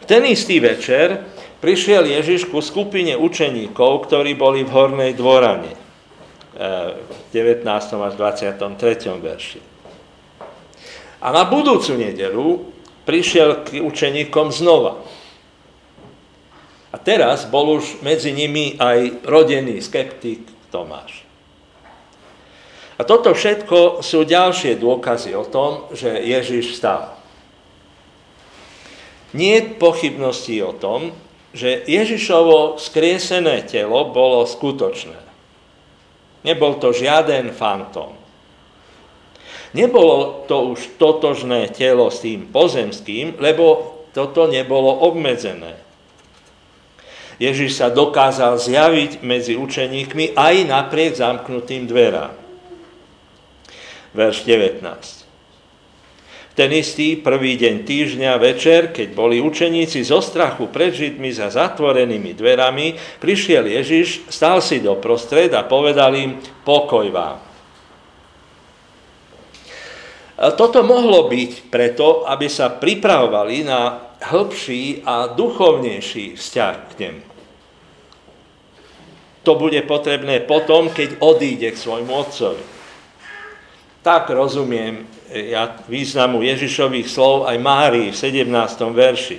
V 0.00 0.04
ten 0.08 0.24
istý 0.24 0.64
večer 0.64 1.28
prišiel 1.60 2.08
Ježiš 2.08 2.48
ku 2.48 2.64
skupine 2.64 3.16
učeníkov, 3.16 4.08
ktorí 4.08 4.32
boli 4.34 4.64
v 4.64 4.70
hornej 4.72 5.12
dvorane. 5.12 5.72
v 6.58 7.18
19. 7.30 7.62
až 8.02 8.12
23. 8.18 8.58
verši. 9.22 9.77
A 11.18 11.34
na 11.34 11.42
budúcu 11.46 11.98
nedelu 11.98 12.62
prišiel 13.08 13.64
k 13.66 13.82
učeníkom 13.82 14.52
znova. 14.52 15.02
A 16.92 16.96
teraz 16.96 17.48
bol 17.48 17.80
už 17.80 18.00
medzi 18.04 18.32
nimi 18.32 18.76
aj 18.76 19.24
rodený 19.24 19.80
skeptik 19.80 20.44
Tomáš. 20.68 21.24
A 22.98 23.06
toto 23.06 23.30
všetko 23.30 24.02
sú 24.02 24.26
ďalšie 24.26 24.74
dôkazy 24.74 25.30
o 25.38 25.46
tom, 25.46 25.86
že 25.94 26.10
Ježiš 26.18 26.74
vstal. 26.74 27.14
Nie 29.38 29.62
je 29.62 29.78
pochybností 29.78 30.58
o 30.66 30.74
tom, 30.74 31.14
že 31.54 31.86
Ježišovo 31.86 32.76
skriesené 32.82 33.62
telo 33.70 34.10
bolo 34.10 34.42
skutočné. 34.42 35.14
Nebol 36.42 36.82
to 36.82 36.90
žiaden 36.90 37.54
fantom. 37.54 38.17
Nebolo 39.76 40.44
to 40.48 40.72
už 40.76 40.96
totožné 40.96 41.68
telo 41.72 42.08
s 42.08 42.24
tým 42.24 42.48
pozemským, 42.48 43.36
lebo 43.36 43.96
toto 44.16 44.48
nebolo 44.48 45.04
obmedzené. 45.04 45.76
Ježiš 47.38 47.78
sa 47.78 47.88
dokázal 47.92 48.58
zjaviť 48.58 49.22
medzi 49.22 49.54
učeníkmi 49.54 50.34
aj 50.34 50.54
napriek 50.66 51.14
zamknutým 51.14 51.86
dverám. 51.86 52.34
Verš 54.16 54.42
19 54.42 55.28
ten 56.58 56.74
istý 56.74 57.14
prvý 57.14 57.54
deň 57.54 57.86
týždňa 57.86 58.34
večer, 58.42 58.90
keď 58.90 59.14
boli 59.14 59.38
učeníci 59.38 60.02
zo 60.02 60.18
strachu 60.18 60.66
pred 60.66 60.90
Židmi 60.90 61.30
za 61.30 61.54
zatvorenými 61.54 62.34
dverami, 62.34 62.98
prišiel 63.22 63.70
Ježiš, 63.78 64.26
stal 64.26 64.58
si 64.58 64.82
do 64.82 64.98
prostred 64.98 65.54
a 65.54 65.62
povedal 65.62 66.18
im, 66.18 66.42
pokoj 66.66 67.06
vám. 67.14 67.47
Toto 70.38 70.86
mohlo 70.86 71.26
byť 71.26 71.66
preto, 71.66 72.22
aby 72.22 72.46
sa 72.46 72.70
pripravovali 72.70 73.66
na 73.66 74.14
hĺbší 74.22 75.02
a 75.02 75.34
duchovnejší 75.34 76.38
vzťah 76.38 76.74
k 76.90 76.92
nemu. 77.02 77.22
To 79.42 79.52
bude 79.58 79.82
potrebné 79.82 80.46
potom, 80.46 80.94
keď 80.94 81.18
odíde 81.24 81.74
k 81.74 81.82
svojmu 81.82 82.12
otcovi. 82.14 82.62
Tak 84.04 84.30
rozumiem 84.30 85.08
ja 85.32 85.74
významu 85.90 86.40
Ježišových 86.40 87.08
slov 87.10 87.50
aj 87.50 87.56
Márii 87.58 88.14
v 88.14 88.16
17. 88.16 88.46
verši. 88.94 89.38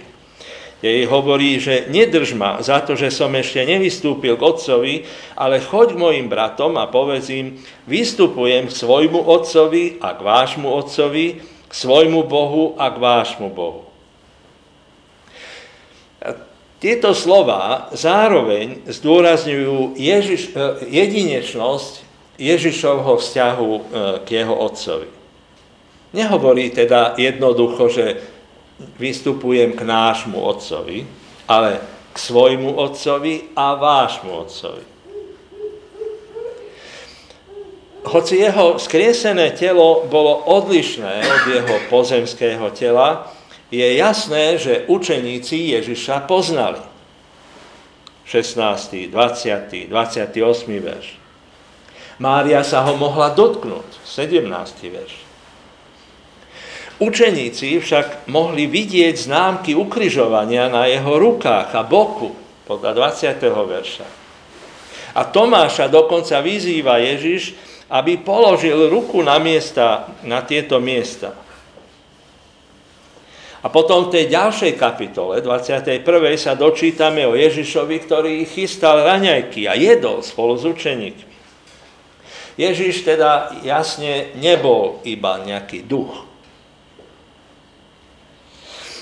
Jej 0.79 1.12
hovorí, 1.12 1.59
že 1.59 1.91
nedrž 1.91 2.39
ma 2.39 2.63
za 2.63 2.79
to, 2.79 2.95
že 2.95 3.12
som 3.12 3.36
ešte 3.36 3.67
nevystúpil 3.67 4.39
k 4.39 4.45
otcovi, 4.48 4.93
ale 5.36 5.59
choď 5.59 5.95
k 5.95 6.00
mojim 6.00 6.27
bratom 6.31 6.79
a 6.79 6.88
povedz 6.88 7.27
im, 7.27 7.59
vystupujem 7.83 8.71
k 8.71 8.77
svojmu 8.79 9.19
otcovi 9.19 10.00
a 10.00 10.15
k 10.15 10.19
vášmu 10.24 10.71
otcovi, 10.71 11.43
k 11.67 11.74
svojmu 11.75 12.24
Bohu 12.31 12.79
a 12.79 12.88
k 12.95 12.98
vášmu 12.98 13.51
Bohu. 13.51 13.89
Tieto 16.79 17.12
slova 17.12 17.91
zároveň 17.91 18.88
zdôrazňujú 18.88 20.00
Ježiš, 20.00 20.55
e, 20.55 20.88
jedinečnosť 20.88 22.07
Ježišovho 22.39 23.19
vzťahu 23.19 23.71
e, 23.75 23.81
k 24.24 24.27
jeho 24.31 24.55
otcovi. 24.55 25.12
Nehovorí 26.15 26.71
teda 26.71 27.19
jednoducho, 27.19 27.91
že 27.91 28.05
vystupujem 29.00 29.74
k 29.75 29.81
nášmu 29.81 30.39
otcovi, 30.39 31.07
ale 31.48 31.79
k 32.13 32.17
svojmu 32.19 32.75
otcovi 32.75 33.53
a 33.55 33.75
vášmu 33.75 34.31
otcovi. 34.31 34.83
Hoci 38.09 38.41
jeho 38.41 38.79
skriesené 38.79 39.51
telo 39.53 40.07
bolo 40.07 40.41
odlišné 40.48 41.13
od 41.19 41.41
jeho 41.51 41.75
pozemského 41.91 42.71
tela, 42.71 43.27
je 43.69 43.86
jasné, 43.86 44.57
že 44.57 44.89
učeníci 44.89 45.77
Ježiša 45.77 46.25
poznali. 46.25 46.81
16., 48.25 49.13
20., 49.13 49.89
28. 49.89 50.33
verš. 50.81 51.07
Mária 52.18 52.65
sa 52.65 52.81
ho 52.85 52.98
mohla 52.98 53.29
dotknúť. 53.29 54.01
17. 54.05 54.50
verš. 54.89 55.28
Učeníci 57.00 57.79
však 57.79 58.27
mohli 58.27 58.68
vidieť 58.68 59.16
známky 59.16 59.72
ukryžovania 59.72 60.68
na 60.68 60.83
jeho 60.92 61.16
rukách 61.16 61.72
a 61.72 61.88
boku, 61.88 62.35
podľa 62.68 62.92
20. 63.16 63.40
verša. 63.48 64.07
A 65.16 65.24
Tomáša 65.24 65.88
dokonca 65.88 66.44
vyzýva 66.44 67.00
Ježiš, 67.00 67.55
aby 67.88 68.20
položil 68.20 68.92
ruku 68.92 69.24
na, 69.24 69.40
miesta, 69.40 70.12
na 70.27 70.44
tieto 70.44 70.77
miesta. 70.83 71.33
A 73.59 73.68
potom 73.68 74.07
v 74.07 74.20
tej 74.20 74.25
ďalšej 74.31 74.74
kapitole, 74.79 75.44
21. 75.44 76.03
sa 76.40 76.55
dočítame 76.55 77.27
o 77.27 77.35
Ježišovi, 77.35 77.96
ktorý 78.07 78.44
chystal 78.44 79.03
raňajky 79.03 79.68
a 79.68 79.75
jedol 79.75 80.24
spolu 80.24 80.55
s 80.55 80.64
učeníkmi. 80.64 81.35
Ježiš 82.59 83.07
teda 83.07 83.55
jasne 83.64 84.35
nebol 84.35 85.00
iba 85.07 85.40
nejaký 85.44 85.88
duch. 85.88 86.27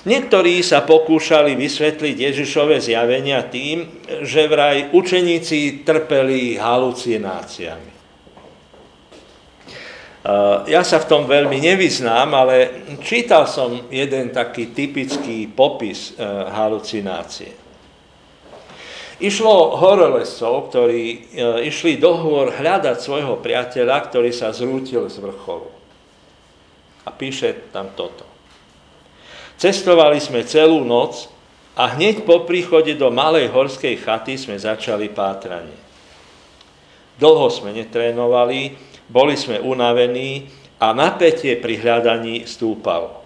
Niektorí 0.05 0.61
sa 0.61 0.85
pokúšali 0.85 1.57
vysvetliť 1.57 2.15
Ježišové 2.29 2.77
zjavenia 2.77 3.41
tým, 3.49 3.87
že 4.21 4.45
vraj 4.45 4.93
učeníci 4.93 5.81
trpeli 5.81 6.59
halucináciami. 6.59 7.97
Ja 10.67 10.83
sa 10.83 10.99
v 10.99 11.07
tom 11.07 11.23
veľmi 11.23 11.55
nevyznám, 11.55 12.35
ale 12.35 12.55
čítal 12.99 13.47
som 13.47 13.87
jeden 13.87 14.35
taký 14.35 14.75
typický 14.75 15.47
popis 15.47 16.19
e, 16.19 16.27
halucinácie. 16.51 17.55
Išlo 19.23 19.79
horolescov, 19.79 20.67
ktorí 20.67 21.03
e, 21.07 21.17
išli 21.71 21.95
do 21.95 22.11
hôr 22.19 22.51
hľadať 22.51 22.99
svojho 22.99 23.39
priateľa, 23.39 24.11
ktorý 24.11 24.35
sa 24.35 24.51
zrútil 24.51 25.07
z 25.07 25.23
vrcholu. 25.23 25.71
A 27.07 27.09
píše 27.15 27.71
tam 27.71 27.95
toto. 27.95 28.36
Cestovali 29.57 30.21
sme 30.21 30.45
celú 30.45 30.85
noc 30.85 31.33
a 31.73 31.97
hneď 31.97 32.25
po 32.29 32.45
príchode 32.45 32.93
do 32.93 33.09
malej 33.09 33.49
horskej 33.49 33.97
chaty 33.97 34.37
sme 34.37 34.53
začali 34.53 35.09
pátranie. 35.09 35.73
Dlho 37.17 37.49
sme 37.49 37.73
netrénovali, 37.73 38.77
boli 39.09 39.33
sme 39.33 39.57
unavení 39.57 40.45
a 40.77 40.93
napätie 40.93 41.57
pri 41.57 41.81
hľadaní 41.81 42.45
stúpalo. 42.45 43.25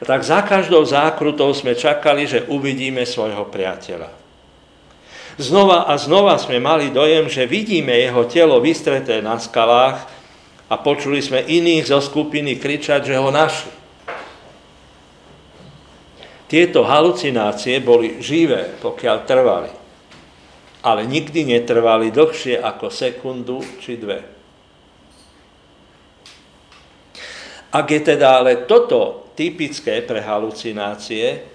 A 0.00 0.02
tak 0.08 0.24
za 0.24 0.40
každou 0.40 0.80
zákrutou 0.88 1.52
sme 1.52 1.76
čakali, 1.76 2.24
že 2.24 2.48
uvidíme 2.48 3.04
svojho 3.04 3.44
priateľa. 3.52 4.08
Znova 5.36 5.88
a 5.88 5.96
znova 6.00 6.40
sme 6.40 6.56
mali 6.60 6.88
dojem, 6.88 7.28
že 7.28 7.48
vidíme 7.48 7.92
jeho 7.92 8.24
telo 8.24 8.56
vystreté 8.60 9.20
na 9.20 9.36
skalách 9.36 10.08
a 10.72 10.74
počuli 10.80 11.20
sme 11.20 11.44
iných 11.44 11.92
zo 11.92 12.00
skupiny 12.00 12.56
kričať, 12.56 13.12
že 13.12 13.20
ho 13.20 13.28
našli. 13.28 13.79
Tieto 16.50 16.82
halucinácie 16.82 17.78
boli 17.78 18.18
živé, 18.18 18.74
pokiaľ 18.82 19.16
trvali. 19.22 19.70
Ale 20.82 21.06
nikdy 21.06 21.46
netrvali 21.46 22.10
dlhšie 22.10 22.58
ako 22.58 22.90
sekundu 22.90 23.62
či 23.78 23.94
dve. 23.94 24.18
Ak 27.70 27.86
je 27.86 28.02
teda 28.02 28.42
ale 28.42 28.66
toto 28.66 29.30
typické 29.38 30.02
pre 30.02 30.26
halucinácie, 30.26 31.46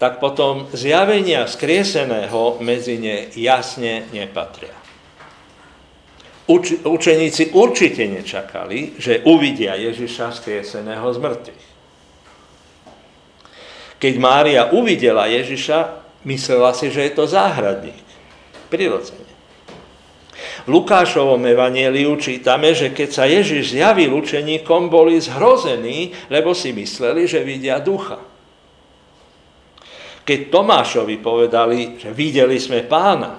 tak 0.00 0.16
potom 0.16 0.64
zjavenia 0.72 1.44
skrieseného 1.44 2.56
medzi 2.64 2.96
ne 2.96 3.28
jasne 3.36 4.08
nepatria. 4.16 4.72
Uč- 6.48 6.80
učeníci 6.80 7.52
určite 7.52 8.08
nečakali, 8.08 8.96
že 8.96 9.20
uvidia 9.28 9.76
Ježiša 9.76 10.40
skrieseného 10.40 11.04
z 11.12 11.18
mŕtvych. 11.20 11.69
Keď 14.00 14.14
Mária 14.16 14.72
uvidela 14.72 15.28
Ježiša, 15.28 16.00
myslela 16.24 16.72
si, 16.72 16.88
že 16.88 17.04
je 17.04 17.12
to 17.12 17.28
záhradník. 17.28 18.00
Prirodzene. 18.72 19.28
V 20.64 20.68
Lukášovom 20.72 21.40
evanieliu 21.44 22.16
čítame, 22.16 22.72
že 22.72 22.96
keď 22.96 23.08
sa 23.12 23.24
Ježiš 23.28 23.76
zjavil 23.76 24.12
učeníkom, 24.16 24.88
boli 24.88 25.20
zhrození, 25.20 26.16
lebo 26.32 26.56
si 26.56 26.72
mysleli, 26.72 27.28
že 27.28 27.44
vidia 27.44 27.76
ducha. 27.76 28.16
Keď 30.24 30.40
Tomášovi 30.48 31.16
povedali, 31.20 32.00
že 32.00 32.12
videli 32.12 32.56
sme 32.56 32.84
pána, 32.88 33.36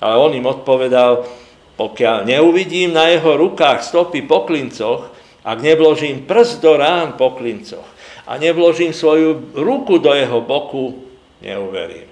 ale 0.00 0.14
on 0.16 0.32
im 0.32 0.44
odpovedal, 0.48 1.24
pokiaľ 1.76 2.28
neuvidím 2.28 2.96
na 2.96 3.12
jeho 3.12 3.36
rukách 3.36 3.84
stopy 3.84 4.24
po 4.24 4.48
klincoch, 4.48 5.12
ak 5.42 5.58
nevložím 5.58 6.24
prst 6.24 6.64
do 6.64 6.78
rán 6.80 7.16
po 7.16 7.36
klincoch 7.36 7.92
a 8.26 8.38
nevložím 8.38 8.94
svoju 8.94 9.50
ruku 9.54 9.98
do 9.98 10.14
jeho 10.14 10.40
boku, 10.40 11.02
neuverím. 11.42 12.10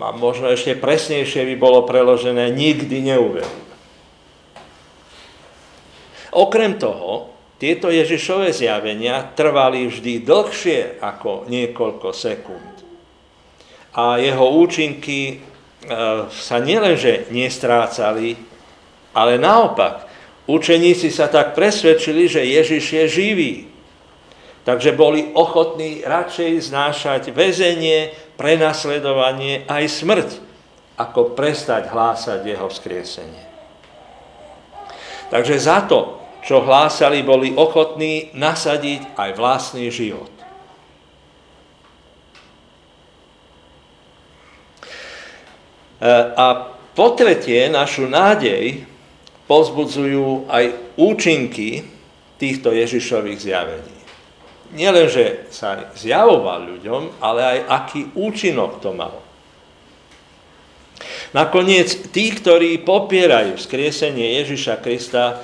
a 0.00 0.08
možno 0.16 0.48
ešte 0.48 0.80
presnejšie 0.80 1.44
by 1.44 1.54
bolo 1.60 1.84
preložené, 1.84 2.48
nikdy 2.56 3.04
neuveríme. 3.04 3.68
Okrem 6.32 6.80
toho, 6.80 7.30
tieto 7.60 7.92
Ježišové 7.92 8.56
zjavenia 8.56 9.20
trvali 9.36 9.84
vždy 9.84 10.24
dlhšie 10.24 11.02
ako 11.04 11.44
niekoľko 11.50 12.08
sekúnd. 12.16 12.74
A 13.92 14.16
jeho 14.16 14.46
účinky 14.56 15.20
e, 15.28 15.36
sa 16.30 16.56
nielenže 16.62 17.28
nestrácali, 17.34 18.38
ale 19.12 19.36
naopak, 19.36 20.09
učeníci 20.50 21.14
sa 21.14 21.30
tak 21.30 21.54
presvedčili, 21.54 22.26
že 22.26 22.42
Ježiš 22.42 22.84
je 22.90 23.04
živý. 23.06 23.54
Takže 24.66 24.92
boli 24.92 25.32
ochotní 25.32 26.04
radšej 26.04 26.68
znášať 26.68 27.22
väzenie, 27.32 28.12
prenasledovanie 28.36 29.64
aj 29.64 29.84
smrť, 29.88 30.30
ako 31.00 31.32
prestať 31.32 31.88
hlásať 31.88 32.44
jeho 32.44 32.68
vzkriesenie. 32.68 33.44
Takže 35.32 35.56
za 35.56 35.86
to, 35.88 36.20
čo 36.44 36.60
hlásali, 36.60 37.24
boli 37.24 37.54
ochotní 37.54 38.34
nasadiť 38.36 39.16
aj 39.16 39.30
vlastný 39.38 39.88
život. 39.88 40.32
E, 46.00 46.08
a 46.34 46.46
po 46.96 47.12
tretie, 47.14 47.70
našu 47.70 48.10
nádej 48.10 48.89
pozbudzujú 49.50 50.46
aj 50.46 50.94
účinky 50.94 51.82
týchto 52.38 52.70
Ježišových 52.70 53.38
zjavení 53.42 54.00
nielenže 54.74 55.50
sa 55.50 55.90
zjavoval 55.98 56.78
ľuďom, 56.78 57.22
ale 57.22 57.40
aj 57.42 57.58
aký 57.66 58.00
účinok 58.14 58.78
to 58.78 58.94
malo. 58.94 59.18
Nakoniec 61.30 62.10
tí, 62.10 62.34
ktorí 62.34 62.82
popierajú 62.82 63.54
skriesenie 63.54 64.42
Ježiša 64.42 64.82
Krista, 64.82 65.38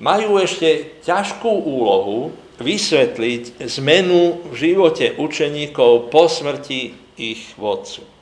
majú 0.00 0.40
ešte 0.40 1.00
ťažkú 1.04 1.48
úlohu 1.48 2.32
vysvetliť 2.56 3.60
zmenu 3.80 4.48
v 4.48 4.54
živote 4.56 5.12
učeníkov 5.20 6.08
po 6.08 6.24
smrti 6.24 6.96
ich 7.20 7.52
vodcu. 7.60 8.15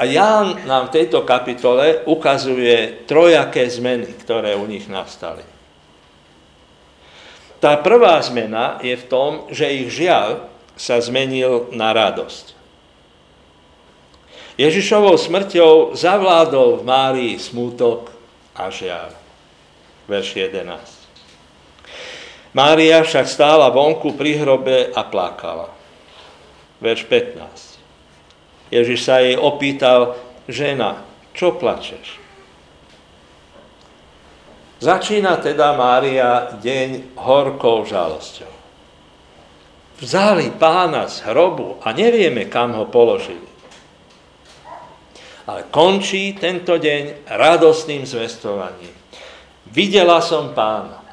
A 0.00 0.08
Ján 0.08 0.64
nám 0.64 0.88
v 0.88 0.96
tejto 0.96 1.28
kapitole 1.28 2.00
ukazuje 2.08 3.04
trojaké 3.04 3.68
zmeny, 3.68 4.08
ktoré 4.24 4.56
u 4.56 4.64
nich 4.64 4.88
nastali. 4.88 5.44
Tá 7.60 7.76
prvá 7.76 8.16
zmena 8.24 8.80
je 8.80 8.96
v 8.96 9.04
tom, 9.04 9.44
že 9.52 9.68
ich 9.68 9.92
žiaľ 9.92 10.48
sa 10.72 10.96
zmenil 10.96 11.68
na 11.76 11.92
radosť. 11.92 12.56
Ježišovou 14.56 15.20
smrťou 15.20 15.92
zavládol 15.92 16.80
v 16.80 16.82
Márii 16.88 17.34
smútok 17.36 18.08
a 18.56 18.72
žiaľ. 18.72 19.12
Verš 20.08 20.32
11. 20.32 20.64
Mária 22.56 23.04
však 23.04 23.28
stála 23.28 23.68
vonku 23.68 24.16
pri 24.16 24.40
hrobe 24.40 24.96
a 24.96 25.04
plakala. 25.04 25.68
Verš 26.80 27.04
15. 27.04 27.69
Ježiš 28.70 29.00
sa 29.02 29.18
jej 29.18 29.34
opýtal, 29.34 30.14
žena, 30.46 31.02
čo 31.34 31.58
plačeš? 31.58 32.22
Začína 34.80 35.36
teda 35.44 35.76
Mária 35.76 36.56
deň 36.56 37.18
horkou 37.20 37.84
žalosťou. 37.84 38.48
Vzali 40.00 40.56
pána 40.56 41.04
z 41.04 41.28
hrobu 41.28 41.76
a 41.84 41.92
nevieme, 41.92 42.48
kam 42.48 42.72
ho 42.72 42.88
položili. 42.88 43.44
Ale 45.44 45.68
končí 45.68 46.32
tento 46.32 46.80
deň 46.80 47.28
radostným 47.28 48.08
zvestovaním. 48.08 48.96
Videla 49.68 50.24
som 50.24 50.56
pána. 50.56 51.04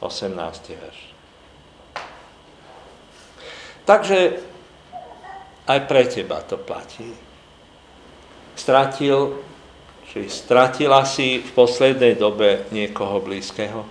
18. 0.00 0.32
verš. 0.78 1.00
Takže 3.84 4.47
aj 5.68 5.78
pre 5.84 6.08
teba 6.08 6.40
to 6.40 6.56
platí. 6.56 7.12
Stratil 8.56 9.44
Či 10.08 10.24
stratila 10.32 11.04
si 11.04 11.44
v 11.44 11.50
poslednej 11.52 12.16
dobe 12.16 12.64
niekoho 12.72 13.20
blízkeho? 13.20 13.84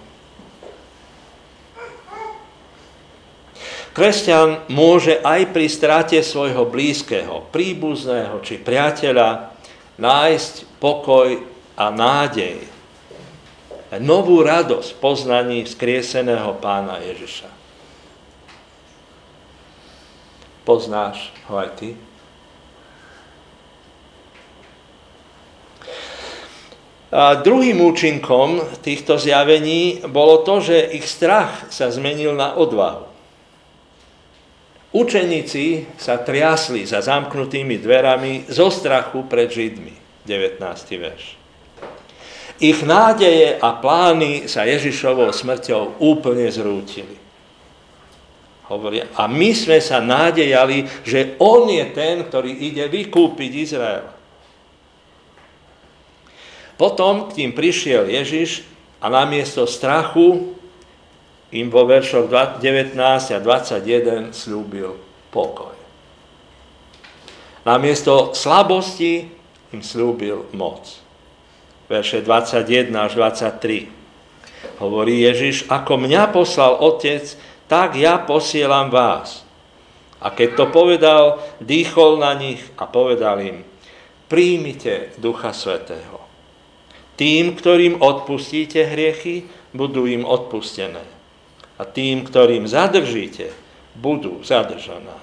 Kresťan 3.93 4.65
môže 4.73 5.21
aj 5.21 5.53
pri 5.53 5.69
strate 5.69 6.17
svojho 6.25 6.65
blízkeho, 6.65 7.49
príbuzného 7.53 8.41
či 8.41 8.57
priateľa 8.57 9.53
nájsť 10.01 10.81
pokoj 10.81 11.37
a 11.77 11.85
nádej. 11.93 12.65
Novú 14.01 14.41
radosť 14.41 14.97
poznaní 14.97 15.69
vzkrieseného 15.69 16.57
pána 16.57 16.97
Ježiša. 16.97 17.49
Poznáš 20.67 21.31
ho 21.47 21.55
aj 21.55 21.69
ty? 21.79 21.89
A 27.07 27.39
druhým 27.39 27.79
účinkom 27.87 28.59
týchto 28.83 29.15
zjavení 29.15 30.03
bolo 30.11 30.43
to, 30.43 30.59
že 30.59 30.91
ich 30.91 31.07
strach 31.07 31.71
sa 31.71 31.87
zmenil 31.87 32.35
na 32.35 32.51
odvahu. 32.59 33.07
Učeníci 34.91 35.87
sa 35.95 36.19
triasli 36.19 36.83
za 36.83 36.99
zamknutými 36.99 37.79
dverami 37.79 38.51
zo 38.51 38.67
strachu 38.67 39.23
pred 39.23 39.47
Židmi. 39.47 39.95
19. 40.27 40.59
verš. 40.99 41.39
Ich 42.59 42.83
nádeje 42.83 43.55
a 43.55 43.71
plány 43.79 44.51
sa 44.51 44.67
Ježišovou 44.67 45.31
smrťou 45.31 46.03
úplne 46.03 46.51
zrútili. 46.51 47.26
Hovoria, 48.67 49.07
a 49.15 49.31
my 49.31 49.55
sme 49.55 49.79
sa 49.79 50.03
nádejali, 50.03 50.83
že 51.07 51.39
on 51.39 51.71
je 51.71 51.87
ten, 51.95 52.27
ktorý 52.27 52.51
ide 52.51 52.91
vykúpiť 52.91 53.51
Izrael. 53.55 54.07
Potom 56.75 57.31
k 57.31 57.41
tým 57.41 57.51
prišiel 57.55 58.11
Ježiš 58.11 58.67
a 58.99 59.07
namiesto 59.07 59.63
strachu 59.65 60.53
im 61.55 61.67
vo 61.71 61.87
veršoch 61.87 62.27
19 62.27 62.99
a 62.99 63.39
21 63.39 64.35
slúbil 64.35 64.99
pokoj. 65.31 65.73
Namiesto 67.63 68.35
slabosti 68.35 69.27
im 69.71 69.81
slúbil 69.83 70.47
moc. 70.55 70.87
Verše 71.87 72.19
21 72.19 72.91
až 72.95 73.11
23. 73.15 74.83
Hovorí 74.83 75.23
Ježiš, 75.23 75.65
ako 75.71 76.03
mňa 76.03 76.35
poslal 76.35 76.77
Otec, 76.83 77.23
tak 77.67 77.99
ja 77.99 78.17
posielam 78.17 78.87
vás. 78.87 79.43
A 80.17 80.33
keď 80.33 80.49
to 80.57 80.65
povedal, 80.73 81.23
dýchol 81.61 82.17
na 82.17 82.33
nich 82.33 82.63
a 82.79 82.89
povedal 82.89 83.37
im, 83.43 83.61
príjmite 84.25 85.13
Ducha 85.21 85.53
Svetého. 85.53 86.25
Tým, 87.19 87.53
ktorým 87.53 88.01
odpustíte 88.01 88.81
hriechy, 88.81 89.45
budú 89.75 90.09
im 90.09 90.25
odpustené. 90.25 91.05
A 91.77 91.85
tým, 91.85 92.25
ktorým 92.25 92.65
zadržíte, 92.65 93.53
budú 93.93 94.41
zadržané. 94.41 95.13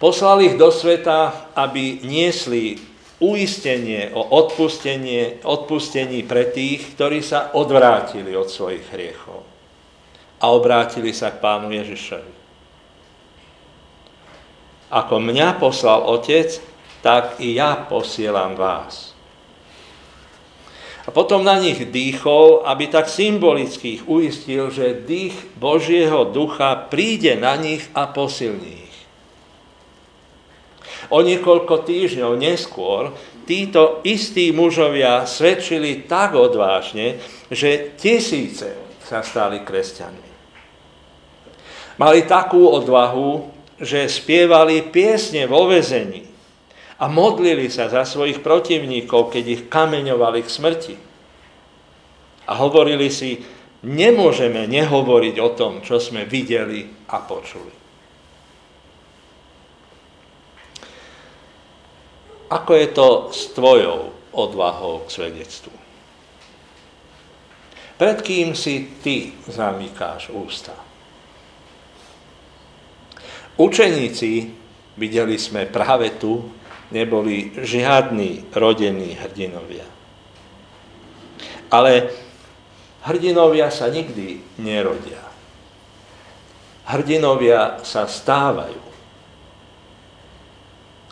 Poslal 0.00 0.44
ich 0.44 0.56
do 0.56 0.72
sveta, 0.72 1.52
aby 1.56 2.04
niesli 2.04 2.80
uistenie 3.20 4.08
o 4.16 4.24
odpustenie, 4.24 5.44
odpustení 5.44 6.24
pre 6.24 6.48
tých, 6.48 6.96
ktorí 6.96 7.20
sa 7.20 7.52
odvrátili 7.52 8.32
od 8.32 8.48
svojich 8.48 8.88
hriechov 8.88 9.49
a 10.40 10.44
obrátili 10.48 11.12
sa 11.12 11.28
k 11.30 11.38
pánu 11.44 11.68
Ježišovi. 11.68 12.32
Ako 14.90 15.22
mňa 15.22 15.60
poslal 15.60 16.02
Otec, 16.08 16.58
tak 17.04 17.38
i 17.38 17.54
ja 17.54 17.76
posielam 17.86 18.58
vás. 18.58 19.14
A 21.06 21.14
potom 21.14 21.42
na 21.42 21.56
nich 21.56 21.80
dýchol, 21.80 22.66
aby 22.66 22.90
tak 22.90 23.08
symbolicky 23.08 24.00
ich 24.00 24.04
uistil, 24.04 24.68
že 24.68 25.00
dých 25.06 25.34
Božieho 25.56 26.28
ducha 26.28 26.76
príde 26.90 27.34
na 27.40 27.56
nich 27.56 27.86
a 27.96 28.10
posilní 28.10 28.72
ich. 28.84 28.98
O 31.10 31.24
niekoľko 31.24 31.82
týždňov 31.82 32.32
neskôr 32.38 33.10
títo 33.42 34.04
istí 34.06 34.54
mužovia 34.54 35.26
svedčili 35.26 36.06
tak 36.06 36.38
odvážne, 36.38 37.18
že 37.50 37.96
tisíce 37.98 38.78
sa 39.02 39.24
stali 39.26 39.66
kresťanmi. 39.66 40.29
Mali 42.00 42.24
takú 42.24 42.64
odvahu, 42.64 43.52
že 43.76 44.08
spievali 44.08 44.88
piesne 44.88 45.44
vo 45.44 45.68
vezení 45.68 46.24
a 46.96 47.12
modlili 47.12 47.68
sa 47.68 47.92
za 47.92 48.08
svojich 48.08 48.40
protivníkov, 48.40 49.28
keď 49.28 49.44
ich 49.44 49.62
kameňovali 49.68 50.40
k 50.40 50.48
smrti. 50.48 50.96
A 52.48 52.56
hovorili 52.56 53.12
si, 53.12 53.44
nemôžeme 53.84 54.64
nehovoriť 54.64 55.36
o 55.44 55.48
tom, 55.52 55.84
čo 55.84 56.00
sme 56.00 56.24
videli 56.24 56.88
a 57.12 57.20
počuli. 57.20 57.72
Ako 62.48 62.72
je 62.80 62.88
to 62.96 63.08
s 63.28 63.52
tvojou 63.52 64.10
odvahou 64.32 65.04
k 65.04 65.08
svedectvu? 65.20 65.76
Pred 68.00 68.18
kým 68.24 68.56
si 68.56 68.88
ty 69.04 69.36
zamykáš 69.44 70.32
ústa? 70.32 70.89
Učeníci, 73.60 74.56
videli 74.96 75.36
sme 75.36 75.68
práve 75.68 76.16
tu, 76.16 76.48
neboli 76.96 77.52
žiadni 77.60 78.48
rodení 78.56 79.12
hrdinovia. 79.20 79.84
Ale 81.68 82.08
hrdinovia 83.04 83.68
sa 83.68 83.92
nikdy 83.92 84.40
nerodia. 84.64 85.20
Hrdinovia 86.88 87.84
sa 87.84 88.08
stávajú. 88.08 88.80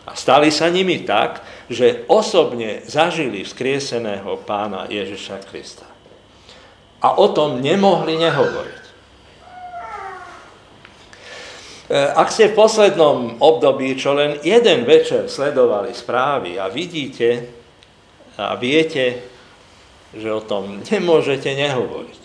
A 0.09 0.17
stali 0.17 0.49
sa 0.49 0.73
nimi 0.73 1.05
tak, 1.05 1.45
že 1.69 2.03
osobne 2.09 2.81
zažili 2.89 3.45
vzkrieseného 3.45 4.41
pána 4.41 4.89
Ježiša 4.89 5.45
Krista. 5.45 5.85
A 6.99 7.13
o 7.13 7.29
tom 7.29 7.61
nemohli 7.61 8.17
nehovoriť. 8.17 8.83
E, 8.83 8.89
ak 11.89 12.29
ste 12.29 12.53
v 12.53 12.57
poslednom 12.57 13.41
období 13.41 13.97
čo 13.97 14.13
len 14.13 14.37
jeden 14.45 14.85
večer 14.85 15.25
sledovali 15.25 15.91
správy 15.91 16.61
a 16.61 16.69
vidíte 16.69 17.49
a 18.37 18.53
viete, 18.55 19.25
že 20.13 20.29
o 20.29 20.41
tom 20.41 20.79
nemôžete 20.85 21.49
nehovoriť. 21.57 22.21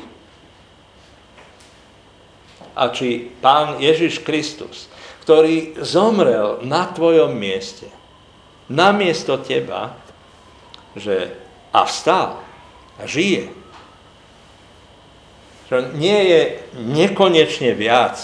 A 2.74 2.90
či 2.90 3.33
Pán 3.40 3.81
Ježiš 3.81 4.20
Kristus 4.20 4.92
ktorý 5.24 5.81
zomrel 5.81 6.61
na 6.68 6.85
tvojom 6.85 7.33
mieste, 7.33 7.88
namiesto 8.68 9.40
teba, 9.40 9.96
že 10.92 11.33
a 11.72 11.88
vstal 11.88 12.44
a 13.00 13.03
žije. 13.09 13.48
Že 15.72 15.96
nie 15.96 16.20
je 16.29 16.40
nekonečne 16.77 17.72
viac 17.72 18.20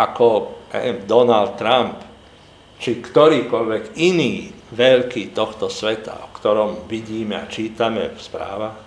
ako 0.00 0.56
Donald 1.04 1.60
Trump 1.60 2.10
či 2.80 3.04
ktorýkoľvek 3.04 4.00
iný 4.00 4.48
veľký 4.72 5.36
tohto 5.36 5.68
sveta, 5.68 6.16
o 6.24 6.32
ktorom 6.32 6.88
vidíme 6.88 7.36
a 7.36 7.44
čítame 7.44 8.08
v 8.08 8.16
správach. 8.16 8.78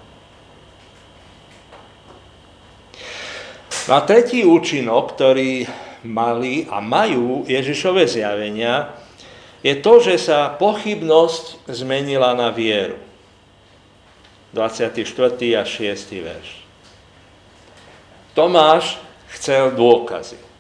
A 3.84 3.99
tretí 4.02 4.41
účinok, 4.41 5.13
ktorý 5.13 5.67
mali 6.10 6.65
a 6.65 6.82
majú 6.82 7.45
Ježišové 7.45 8.10
zjavenia, 8.10 8.97
je 9.62 9.76
to, 9.80 10.02
že 10.02 10.19
sa 10.19 10.52
pochybnosť 10.58 11.69
zmenila 11.69 12.34
na 12.34 12.49
vieru. 12.49 12.97
24. 14.56 15.04
a 15.56 15.63
6. 15.63 16.19
verš. 16.19 16.49
Tomáš 18.34 18.97
chcel 19.36 19.76
dôkazy. 19.76 20.53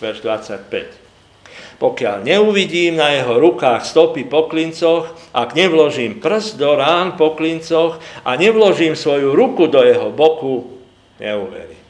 Verš 0.00 0.20
25. 0.20 1.06
Pokiaľ 1.76 2.24
neuvidím 2.24 2.96
na 2.96 3.12
jeho 3.12 3.36
rukách 3.36 3.84
stopy 3.84 4.24
po 4.24 4.48
klincoch, 4.48 5.12
ak 5.36 5.52
nevložím 5.52 6.20
prst 6.24 6.56
do 6.56 6.72
rán 6.72 7.20
po 7.20 7.36
klincoch 7.36 8.00
a 8.24 8.36
nevložím 8.36 8.96
svoju 8.96 9.36
ruku 9.36 9.68
do 9.68 9.84
jeho 9.84 10.08
boku, 10.08 10.80
neuverím. 11.20 11.84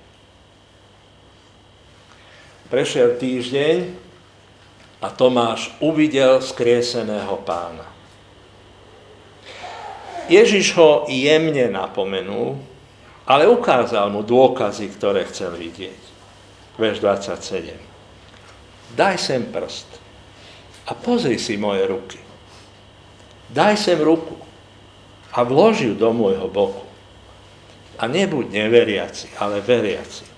Prešiel 2.66 3.14
týždeň 3.14 3.76
a 4.98 5.06
Tomáš 5.14 5.70
uvidel 5.78 6.42
skrieseného 6.42 7.38
pána. 7.46 7.86
Ježiš 10.26 10.74
ho 10.74 11.06
jemne 11.06 11.70
napomenul, 11.70 12.58
ale 13.22 13.46
ukázal 13.46 14.10
mu 14.10 14.26
dôkazy, 14.26 14.90
ktoré 14.98 15.22
chcel 15.30 15.54
vidieť. 15.54 16.02
Verš 16.74 16.98
27. 16.98 17.95
Daj 18.94 19.16
sem 19.18 19.42
prst 19.50 19.88
a 20.86 20.94
pozri 20.94 21.40
si 21.40 21.58
moje 21.58 21.82
ruky. 21.90 22.20
Daj 23.50 23.74
sem 23.74 23.98
ruku 23.98 24.38
a 25.34 25.42
vloži 25.42 25.90
ju 25.90 25.94
do 25.98 26.14
môjho 26.14 26.46
boku. 26.46 26.86
A 27.96 28.06
nebuď 28.06 28.52
neveriaci, 28.52 29.34
ale 29.40 29.64
veriaci. 29.64 30.36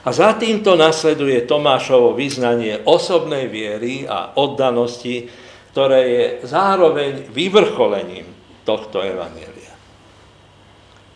A 0.00 0.08
za 0.16 0.32
týmto 0.32 0.80
nasleduje 0.80 1.44
Tomášovo 1.44 2.16
vyznanie 2.16 2.88
osobnej 2.88 3.52
viery 3.52 4.08
a 4.08 4.32
oddanosti, 4.32 5.28
ktoré 5.70 6.00
je 6.08 6.24
zároveň 6.48 7.28
vyvrcholením 7.28 8.24
tohto 8.64 9.04
evanielia. 9.04 9.76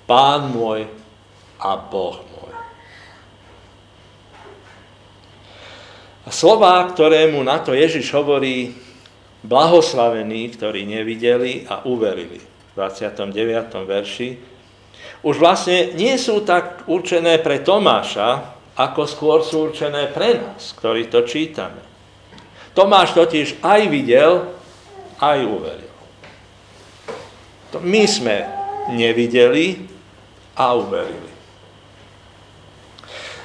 Pán 0.05 0.53
môj 0.53 0.85
a 1.65 1.81
Boh 1.81 2.21
môj. 2.21 2.44
A 6.25 6.31
slová, 6.33 6.81
ktorému 6.89 7.45
na 7.45 7.61
to 7.61 7.77
Ježiš 7.77 8.09
hovorí, 8.17 8.73
blahoslavení, 9.45 10.49
ktorí 10.57 10.89
nevideli 10.89 11.69
a 11.69 11.85
uverili. 11.85 12.41
V 12.41 12.73
29. 12.81 13.29
verši. 13.85 14.29
Už 15.21 15.37
vlastne 15.37 15.93
nie 15.93 16.17
sú 16.17 16.41
tak 16.43 16.89
určené 16.89 17.39
pre 17.45 17.61
Tomáša, 17.61 18.57
ako 18.75 19.03
skôr 19.07 19.39
sú 19.45 19.71
určené 19.71 20.11
pre 20.11 20.41
nás, 20.41 20.73
ktorí 20.75 21.13
to 21.13 21.23
čítame. 21.29 21.79
Tomáš 22.75 23.15
totiž 23.15 23.63
aj 23.63 23.81
videl, 23.87 24.51
aj 25.23 25.39
uveril. 25.47 25.95
My 27.85 28.03
sme 28.07 28.47
nevideli 28.91 29.87
a 30.59 30.75
uverili. 30.75 31.34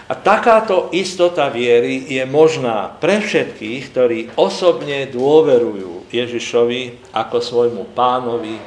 A 0.09 0.17
takáto 0.17 0.89
istota 0.89 1.53
viery 1.53 2.09
je 2.09 2.25
možná 2.25 2.97
pre 2.97 3.21
všetkých, 3.21 3.81
ktorí 3.93 4.19
osobne 4.33 5.05
dôverujú 5.05 6.09
Ježišovi 6.09 7.13
ako 7.13 7.37
svojmu 7.37 7.93
pánovi 7.93 8.57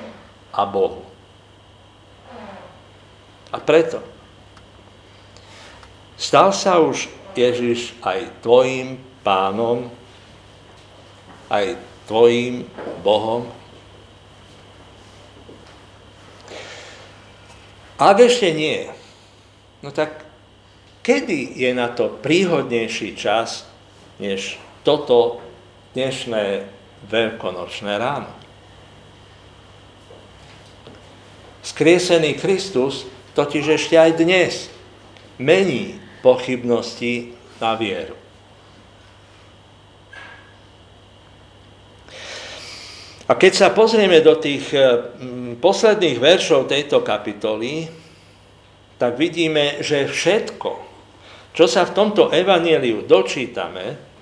a 0.54 0.62
Bohu. 0.62 1.02
A 3.50 3.58
preto 3.58 4.12
Stal 6.22 6.54
sa 6.54 6.78
už 6.78 7.10
Ježiš 7.34 7.98
aj 7.98 8.46
tvojim 8.46 8.94
pánom, 9.26 9.90
aj 11.50 11.74
tvojim 12.06 12.62
Bohom? 13.02 13.50
Ak 17.98 18.22
ešte 18.22 18.54
nie, 18.54 18.86
no 19.82 19.90
tak 19.90 20.22
kedy 21.02 21.58
je 21.58 21.70
na 21.74 21.90
to 21.90 22.08
príhodnejší 22.08 23.18
čas, 23.18 23.66
než 24.22 24.56
toto 24.86 25.42
dnešné 25.98 26.66
veľkonočné 27.10 27.92
ráno? 27.98 28.30
Skriesený 31.62 32.38
Kristus 32.38 33.06
totiž 33.38 33.78
ešte 33.78 33.94
aj 33.94 34.10
dnes 34.18 34.66
mení 35.38 35.98
pochybnosti 36.22 37.34
na 37.62 37.74
vieru. 37.78 38.18
A 43.30 43.38
keď 43.38 43.52
sa 43.54 43.68
pozrieme 43.70 44.20
do 44.20 44.36
tých 44.36 44.74
eh, 44.74 45.08
posledných 45.56 46.18
veršov 46.18 46.68
tejto 46.68 47.00
kapitoly, 47.00 47.88
tak 49.00 49.16
vidíme, 49.16 49.80
že 49.80 50.10
všetko, 50.10 50.91
čo 51.52 51.68
sa 51.68 51.84
v 51.84 51.94
tomto 51.94 52.32
evaníliu 52.32 53.04
dočítame, 53.04 54.12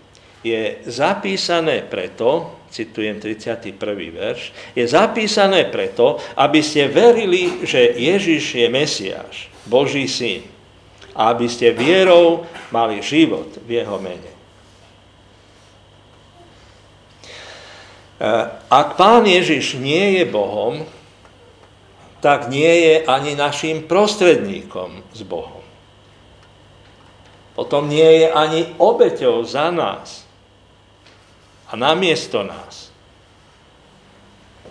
je 0.43 0.83
zapísané 0.89 1.85
preto, 1.85 2.59
citujem 2.73 3.21
31. 3.21 3.77
verš, 4.11 4.51
je 4.73 4.85
zapísané 4.87 5.69
preto, 5.69 6.19
aby 6.39 6.65
ste 6.65 6.89
verili, 6.89 7.67
že 7.67 7.99
Ježiš 7.99 8.45
je 8.57 8.67
Mesiáš, 8.71 9.35
Boží 9.69 10.09
syn 10.09 10.43
a 11.13 11.35
aby 11.35 11.51
ste 11.51 11.75
vierou 11.75 12.47
mali 12.73 13.03
život 13.03 13.59
v 13.67 13.83
jeho 13.83 13.99
mene. 14.01 14.33
E, 14.33 14.37
ak 18.71 18.97
Pán 18.97 19.27
Ježiš 19.27 19.77
nie 19.77 20.23
je 20.23 20.25
Bohom, 20.25 20.87
tak 22.25 22.49
nie 22.49 22.69
je 22.69 22.95
ani 23.05 23.37
našim 23.37 23.85
prostredníkom 23.85 25.05
s 25.13 25.21
Bohom. 25.25 25.60
Potom 27.61 27.93
nie 27.93 28.25
je 28.25 28.33
ani 28.33 28.73
obeťou 28.81 29.45
za 29.45 29.69
nás 29.69 30.25
a 31.69 31.77
namiesto 31.77 32.41
nás. 32.41 32.89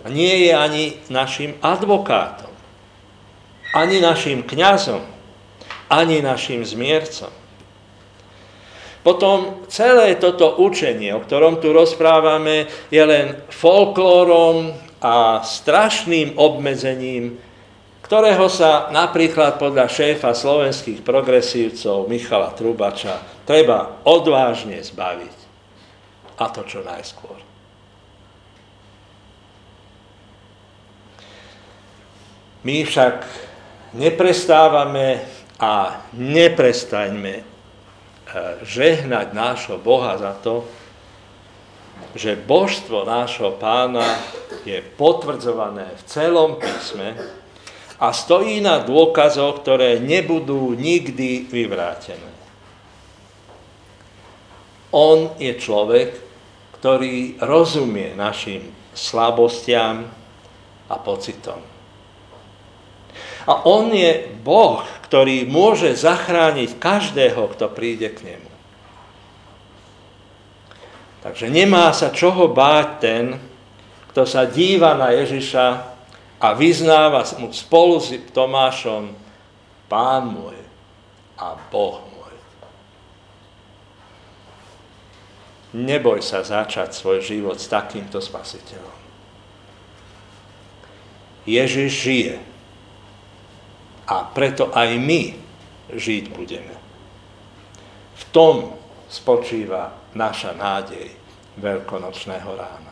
A 0.02 0.10
nie 0.10 0.50
je 0.50 0.52
ani 0.58 0.98
našim 1.06 1.54
advokátom, 1.62 2.50
ani 3.78 4.02
našim 4.02 4.42
kňazom, 4.42 5.06
ani 5.86 6.18
našim 6.18 6.66
zmiercom. 6.66 7.30
potom 9.06 9.62
celé 9.70 10.18
toto 10.18 10.58
učenie, 10.58 11.14
o 11.14 11.22
ktorom 11.22 11.62
tu 11.62 11.70
rozprávame, 11.70 12.66
je 12.90 13.02
len 13.06 13.38
folklórom 13.54 14.74
a 14.98 15.46
strašným 15.46 16.34
obmedzením, 16.34 17.38
ktorého 18.10 18.50
sa 18.50 18.90
napríklad 18.90 19.54
podľa 19.62 19.86
šéfa 19.86 20.34
slovenských 20.34 21.06
progresívcov 21.06 22.10
Michala 22.10 22.50
Trubača 22.50 23.22
treba 23.46 24.02
odvážne 24.02 24.82
zbaviť. 24.82 25.36
A 26.42 26.50
to 26.50 26.66
čo 26.66 26.82
najskôr. 26.82 27.38
My 32.66 32.82
však 32.82 33.22
neprestávame 33.94 35.22
a 35.62 36.02
neprestaňme 36.10 37.34
e, 37.38 37.44
žehnať 38.66 39.30
nášho 39.30 39.78
Boha 39.78 40.18
za 40.18 40.34
to, 40.42 40.66
že 42.18 42.34
božstvo 42.34 43.06
nášho 43.06 43.54
pána 43.54 44.18
je 44.66 44.82
potvrdzované 44.98 45.94
v 45.94 46.02
celom 46.10 46.58
písme 46.58 47.38
a 48.00 48.16
stojí 48.16 48.64
na 48.64 48.80
dôkazoch, 48.80 49.60
ktoré 49.60 50.00
nebudú 50.00 50.72
nikdy 50.72 51.44
vyvrátené. 51.52 52.32
On 54.90 55.36
je 55.36 55.52
človek, 55.60 56.16
ktorý 56.80 57.36
rozumie 57.44 58.16
našim 58.16 58.72
slabostiam 58.96 60.08
a 60.88 60.96
pocitom. 60.96 61.60
A 63.44 63.52
on 63.68 63.92
je 63.92 64.32
Boh, 64.40 64.80
ktorý 65.06 65.44
môže 65.44 65.92
zachrániť 65.92 66.80
každého, 66.80 67.52
kto 67.52 67.68
príde 67.68 68.08
k 68.10 68.32
nemu. 68.32 68.50
Takže 71.20 71.52
nemá 71.52 71.92
sa 71.92 72.08
čoho 72.08 72.48
báť 72.48 72.88
ten, 72.96 73.24
kto 74.10 74.24
sa 74.24 74.48
díva 74.48 74.96
na 74.96 75.12
Ježiša 75.12 75.89
a 76.40 76.56
vyznáva 76.56 77.20
mu 77.36 77.52
spolu 77.52 78.00
s 78.00 78.16
Tomášom 78.32 79.12
Pán 79.90 80.32
môj 80.32 80.56
a 81.36 81.58
Boh 81.68 82.00
môj. 82.14 82.36
Neboj 85.76 86.24
sa 86.24 86.40
začať 86.40 86.96
svoj 86.96 87.20
život 87.20 87.60
s 87.60 87.68
takýmto 87.68 88.22
spasiteľom. 88.22 88.98
Ježiš 91.44 91.90
žije 91.90 92.36
a 94.06 94.16
preto 94.30 94.70
aj 94.70 94.94
my 94.98 95.34
žiť 95.90 96.24
budeme. 96.34 96.76
V 98.14 98.22
tom 98.30 98.78
spočíva 99.10 99.90
naša 100.14 100.54
nádej 100.54 101.10
veľkonočného 101.58 102.50
rána. 102.54 102.89